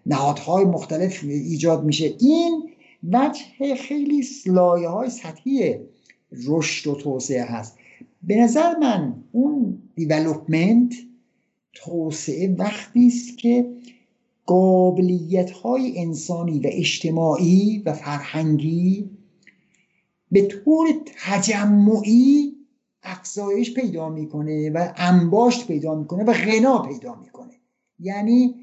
نهادهای 0.06 0.64
مختلف 0.64 1.24
ایجاد 1.24 1.84
میشه. 1.84 2.14
این 2.20 2.70
وجه 3.12 3.74
خیلی 3.74 4.24
لایه 4.46 4.88
های 4.88 5.10
سطحی 5.10 5.76
رشد 6.46 6.90
و 6.90 6.94
توسعه 6.94 7.44
هست. 7.44 7.78
به 8.22 8.36
نظر 8.36 8.78
من 8.78 9.14
اون 9.32 9.78
دیولوپمنت 9.94 10.94
توسعه 11.74 12.54
وقتی 12.58 13.06
است 13.06 13.38
که 13.38 13.66
قابلیت 14.48 15.50
های 15.50 15.98
انسانی 15.98 16.60
و 16.60 16.66
اجتماعی 16.72 17.82
و 17.86 17.92
فرهنگی 17.92 19.10
به 20.30 20.42
طور 20.42 20.88
تجمعی 21.26 22.54
افزایش 23.02 23.74
پیدا 23.74 24.08
می‌کنه 24.08 24.70
و 24.70 24.92
انباشت 24.96 25.66
پیدا 25.66 25.94
می‌کنه 25.94 26.24
و 26.24 26.32
غنا 26.32 26.78
پیدا 26.78 27.14
می‌کنه. 27.14 27.52
یعنی 27.98 28.54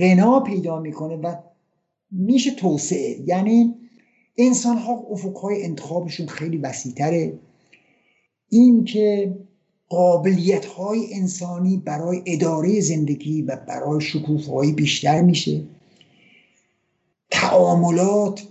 غنا 0.00 0.40
پیدا 0.40 0.80
می‌کنه 0.80 1.16
و 1.16 1.34
میشه 2.10 2.50
توسعه. 2.50 3.20
یعنی 3.26 3.74
انسان 4.38 4.76
ها 4.76 4.92
افق 5.10 5.36
های 5.36 5.64
انتخابشون 5.64 6.26
خیلی 6.26 6.56
وسیعتره. 6.56 7.38
این 8.48 8.84
که 8.84 9.34
قابلیت 9.88 10.64
های 10.64 11.14
انسانی 11.14 11.76
برای 11.76 12.22
اداره 12.26 12.80
زندگی 12.80 13.42
و 13.42 13.56
برای 13.56 14.00
شکوفایی 14.00 14.72
بیشتر 14.72 15.20
میشه. 15.20 15.62
تعاملات 17.30 18.42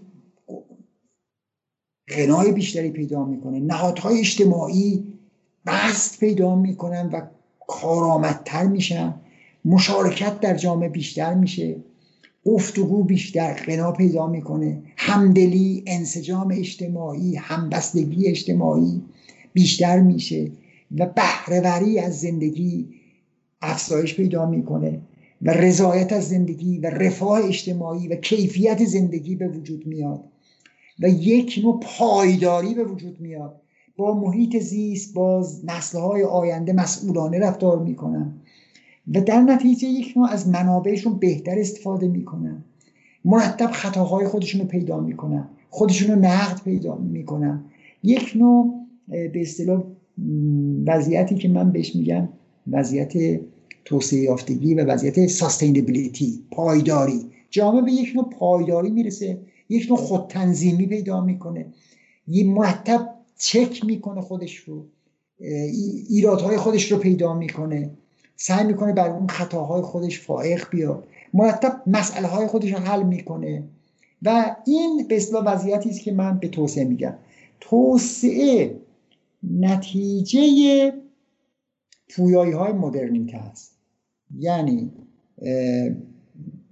غنای 2.10 2.52
بیشتری 2.52 2.92
پیدا 2.92 3.26
می‌کنه. 3.26 3.60
نهادهای 3.60 4.20
اجتماعی 4.20 5.14
بست 5.66 6.20
پیدا 6.20 6.56
می‌کنن 6.56 7.10
و 7.14 7.22
کارآمدتر 7.68 8.64
میشن. 8.64 9.14
مشارکت 9.66 10.40
در 10.40 10.58
جامعه 10.58 10.90
بیشتر 10.90 11.34
میشه. 11.34 11.76
گفتگو 12.46 13.04
بیشتر 13.04 13.54
قنا 13.54 13.92
پیدا 13.92 14.28
می‌کنه. 14.28 14.84
همدلی 14.98 15.84
انسجام 15.88 16.52
اجتماعی 16.52 17.36
همبستگی 17.36 18.28
اجتماعی 18.28 19.02
بیشتر 19.54 20.00
میشه. 20.00 20.52
و 20.98 21.06
بهرهوری 21.06 22.00
از 22.00 22.20
زندگی 22.20 22.88
افزایش 23.62 24.16
پیدا 24.16 24.50
می‌کنه 24.50 25.02
و 25.42 25.52
رضایت 25.52 26.14
از 26.14 26.30
زندگی 26.30 26.80
و 26.80 26.88
رفاه 26.88 27.46
اجتماعی 27.46 28.08
و 28.08 28.16
کیفیت 28.16 28.86
زندگی 28.86 29.36
به 29.36 29.48
وجود 29.48 29.88
میاد. 29.88 30.24
و 31.00 31.10
یک 31.10 31.60
نوع 31.64 31.80
پایداری 31.80 32.74
به 32.74 32.84
وجود 32.84 33.22
میاد. 33.22 33.62
با 33.98 34.20
محیط 34.20 34.58
زیست 34.58 35.14
با 35.14 35.48
نسلهای 35.64 36.24
آینده 36.24 36.74
مسئولانه 36.74 37.40
رفتار 37.40 37.80
می‌کنن. 37.80 38.34
و 39.14 39.22
در 39.22 39.42
نتیجه 39.42 39.88
یک 39.88 40.14
نوع 40.18 40.30
از 40.30 40.48
منابعشون 40.48 41.20
بهتر 41.20 41.60
استفاده 41.60 42.08
می‌کنن. 42.08 42.64
مرتب 43.26 43.72
خطاهای 43.72 44.28
خودشون 44.28 44.62
رو 44.62 44.68
پیدا 44.68 45.00
می‌کنن. 45.00 45.48
خودشون 45.70 46.16
رو 46.16 46.22
نقد 46.22 46.64
پیدا 46.64 46.96
می‌کنن. 46.96 47.64
یک 48.04 48.32
نوع 48.36 48.74
به 49.08 49.42
اصطلاح 49.42 49.84
وضعیتی 50.86 51.36
که 51.36 51.48
من 51.48 51.72
بهش 51.72 51.96
میگم 51.96 52.30
وضعیت 52.72 53.42
توسعه 53.86 54.20
یافتگی 54.20 54.74
و 54.74 54.86
وضعیت 54.86 55.28
ساستینبیلیتی 55.28 56.44
پایداری. 56.52 57.20
جامعه 57.50 57.82
به 57.82 57.92
یک 57.92 58.12
نوع 58.16 58.30
پایداری 58.30 58.90
می‌رسه 58.90 59.38
یک 59.70 59.88
نوع 59.90 59.98
خودتنظیمی 59.98 60.86
پیدا 60.88 61.22
می‌کنه. 61.22 61.66
یه 62.28 62.46
مرتب 62.46 63.10
چک 63.38 63.86
می‌کنه 63.86 64.22
خودش 64.22 64.56
رو 64.56 64.86
ایرادهای 66.10 66.58
خودش 66.58 66.92
رو 66.92 66.98
پیدا 66.98 67.34
می‌کنه. 67.34 67.92
سعی 68.36 68.68
می‌کنه 68.68 68.94
بر 68.94 69.10
اون 69.10 69.28
خطاهای 69.28 69.82
خودش 69.82 70.20
فائق 70.20 70.70
بیاد. 70.72 71.08
مرتب 71.34 71.82
مسئله 71.88 72.28
های 72.28 72.48
خودش 72.48 72.74
رو 72.74 72.80
حل 72.80 73.04
می‌کنه. 73.04 73.64
و 74.22 74.56
این 74.66 75.06
به 75.10 75.16
اصطلاح 75.16 75.54
وضعیتی 75.54 75.90
است 75.90 76.02
که 76.02 76.12
من 76.12 76.40
به 76.40 76.48
توسعه 76.48 76.84
میگم. 76.84 77.14
توسعه 77.60 78.76
نتیجه 79.44 80.94
پویایی 82.16 82.52
های 82.52 82.74
مدرنیته 82.74 83.38
است. 83.38 83.78
یعنی 84.40 84.92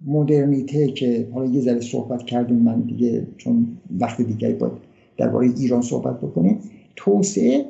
مدرنیته 0.06 0.88
که 0.88 1.30
حالا 1.34 1.46
یه 1.46 1.62
ذره 1.62 1.82
صحبت 1.82 2.24
کردیم 2.24 2.58
من 2.58 2.82
دیگه 2.82 3.28
چون 3.38 3.78
وقت 4.00 4.22
دیگری 4.22 4.54
باید 4.54 4.74
درباره 5.18 5.50
ایران 5.58 5.82
صحبت 5.82 6.18
بکنیم. 6.18 6.60
توسعه 6.96 7.66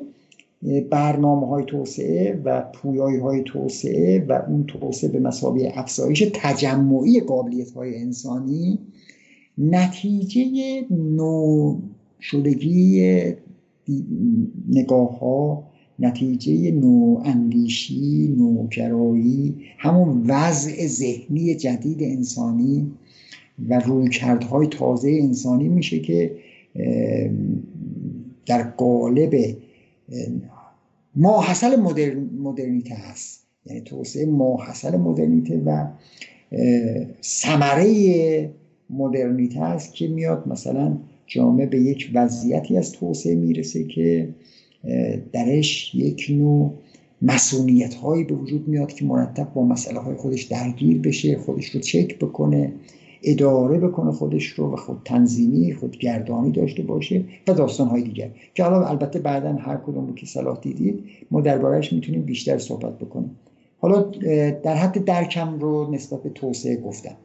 برنامه 0.90 1.46
های 1.46 1.64
توسعه 1.64 2.40
و 2.44 2.62
پویایی 2.74 3.18
های 3.18 3.42
توسعه 3.42 4.26
و 4.28 4.42
اون 4.48 4.64
توسعه 4.64 5.10
به 5.10 5.20
مسابقه 5.20 5.72
افزایش 5.74 6.30
تجمعی 6.34 7.20
قابلیت 7.20 7.70
های 7.70 7.96
انسانی 7.96 8.78
نتیجه 9.58 10.44
نو 10.90 11.80
شدگی 12.20 13.34
نگاه 14.68 15.18
ها 15.18 15.64
نتیجه 15.98 16.70
نو 16.70 17.20
اندیشی 17.24 18.34
نوگرایی 18.38 19.56
همون 19.78 20.22
وضع 20.26 20.86
ذهنی 20.86 21.54
جدید 21.54 22.02
انسانی 22.02 22.92
و 23.68 23.78
رویکردهای 23.78 24.66
تازه 24.66 25.18
انسانی 25.22 25.68
میشه 25.68 25.98
که 25.98 26.36
در 28.46 28.62
قالب 28.62 29.56
ماحصل 31.16 31.80
مدرن، 31.80 32.30
مدرنیته 32.42 32.94
هست. 32.94 33.46
یعنی 33.66 33.80
توسعه 33.80 34.26
ماحصل 34.26 34.96
مدرنیته 34.96 35.62
و 35.66 35.86
ثمره 37.22 38.50
مدرنیته 38.90 39.60
است 39.60 39.94
که 39.94 40.08
میاد 40.08 40.48
مثلا 40.48 40.96
جامعه 41.34 41.66
به 41.66 41.80
یک 41.80 42.10
وضعیتی 42.14 42.76
از 42.76 42.92
توسعه 42.92 43.34
می‌رسه 43.34 43.84
که 43.84 44.28
درش 45.32 45.94
یک 45.94 46.26
نوع 46.30 46.74
مسئولیت 47.22 47.94
هایی 47.94 48.24
به 48.24 48.34
وجود 48.34 48.68
میاد 48.68 48.92
که 48.92 49.04
مرتب 49.04 49.54
با 49.54 49.64
مسئله 49.64 50.00
های 50.00 50.14
خودش 50.14 50.42
درگیر 50.42 50.98
بشه 50.98 51.38
خودش 51.38 51.66
رو 51.66 51.80
چک 51.80 52.18
بکنه 52.18 52.72
اداره 53.22 53.78
بکنه 53.78 54.12
خودش 54.12 54.46
رو 54.46 54.72
و 54.72 54.76
خود 54.76 55.00
تنظیمی 55.04 55.74
خود 55.74 55.98
گردانی 55.98 56.50
داشته 56.50 56.82
باشه 56.82 57.24
و 57.48 57.52
داستان 57.52 57.88
های 57.88 58.02
دیگر. 58.02 58.30
که 58.54 58.64
حالا 58.64 58.86
البته 58.86 59.18
بعدا 59.18 59.52
هر 59.52 59.76
کدوم 59.76 60.14
که 60.14 60.26
صلاح 60.26 60.60
دیدید 60.60 61.04
ما 61.30 61.40
دربارهش 61.40 61.92
می‌تونیم 61.92 62.22
بیشتر 62.22 62.58
صحبت 62.58 62.98
بکنیم. 62.98 63.30
حالا 63.78 64.02
در 64.50 64.74
حد 64.74 65.04
درکم 65.04 65.58
رو 65.58 65.94
نسبت 65.94 66.22
به 66.22 66.30
توسعه 66.30 66.76
گفتم. 66.76 67.16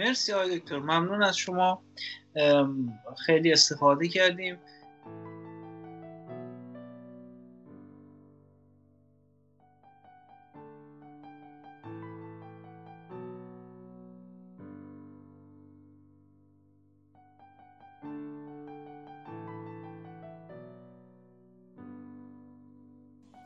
مرسی 0.00 0.32
آقای 0.32 0.58
دکتر. 0.58 0.78
ممنون 0.78 1.22
از 1.22 1.36
شما. 1.36 1.82
خیلی 3.26 3.52
استفاده 3.52 4.08
کردیم. 4.08 4.58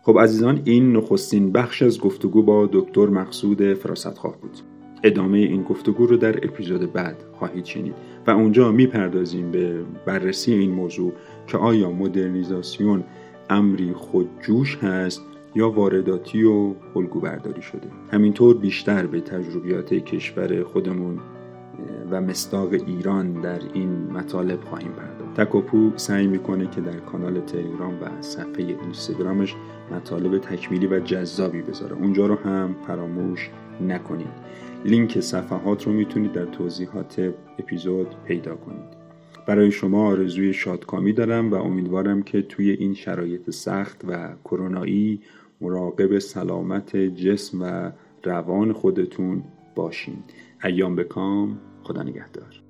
خب 0.03 0.19
عزیزان 0.19 0.63
این 0.65 0.97
نخستین 0.97 1.53
بخش 1.53 1.83
از 1.83 2.01
گفتگو 2.01 2.43
با 2.43 2.69
دکتر 2.73 3.07
مقصود 3.07 3.75
فراستخواه 3.75 4.41
بود. 4.41 4.74
ادامه 5.05 5.39
این 5.39 5.63
گفتگو 5.63 6.07
رو 6.07 6.17
در 6.17 6.37
اپیزود 6.37 6.93
بعد 6.93 7.17
خواهید 7.33 7.65
شنید 7.65 7.95
و 8.27 8.31
اونجا 8.31 8.73
می‌پردازیم 8.73 9.51
به 9.51 9.79
بررسی 10.07 10.53
این 10.53 10.71
موضوع 10.71 11.13
که 11.47 11.59
آیا 11.59 11.91
مدرنیزاسیون 11.91 13.05
امری 13.51 13.93
خودجوش 13.93 14.77
هست 14.77 15.23
یا 15.55 15.71
وارداتی 15.71 16.45
و 16.45 16.75
الگو 16.97 17.21
برداری 17.21 17.63
شده. 17.63 17.89
همینطور 18.13 18.57
بیشتر 18.57 19.07
به 19.07 19.21
تجربیات 19.21 19.95
کشور 19.95 20.63
خودمون 20.63 21.21
و 22.11 22.21
مستاق 22.21 22.73
ایران 22.73 23.33
در 23.33 23.61
این 23.75 23.89
مطالب 23.89 24.61
خواهیم 24.61 24.93
پرداخت. 24.93 25.41
تکوپو 25.41 25.91
سعی 25.97 26.27
می‌کنه 26.27 26.71
که 26.71 26.81
در 26.81 26.97
کانال 26.97 27.41
تلگرام 27.41 27.95
و 28.03 28.23
صفحه 28.23 28.65
اینستاگرامش 28.83 29.55
مطالب 29.93 30.39
تکمیلی 30.39 30.87
و 30.87 31.01
جذابی 31.01 31.63
بذاره. 31.63 31.97
اونجا 31.97 32.27
رو 32.27 32.35
هم 32.35 32.77
فراموش 32.87 33.51
نکنید. 33.81 34.55
لینک 34.85 35.21
صفحات 35.21 35.87
رو 35.87 35.93
می‌تونید 35.93 36.33
در 36.33 36.45
توضیحات 36.45 37.35
اپیزود 37.59 38.07
پیدا 38.25 38.55
کنید. 38.55 39.05
برای 39.47 39.71
شما 39.71 40.07
آرزوی 40.07 40.53
شادکامی 40.53 41.13
دارم 41.13 41.51
و 41.51 41.55
امیدوارم 41.55 42.23
که 42.23 42.43
توی 42.43 42.71
این 42.71 42.95
شرایط 42.95 43.51
سخت 43.51 44.05
و 44.09 44.29
کرونایی 44.45 45.21
مراقب 45.61 46.19
سلامت 46.19 46.97
جسم 46.97 47.63
و 47.63 47.91
روان 48.25 48.73
خودتون 48.73 49.43
باشین. 49.75 50.17
ایام 50.65 50.97
بکام 50.97 51.61
خدا 51.83 52.03
نگهدار. 52.03 52.64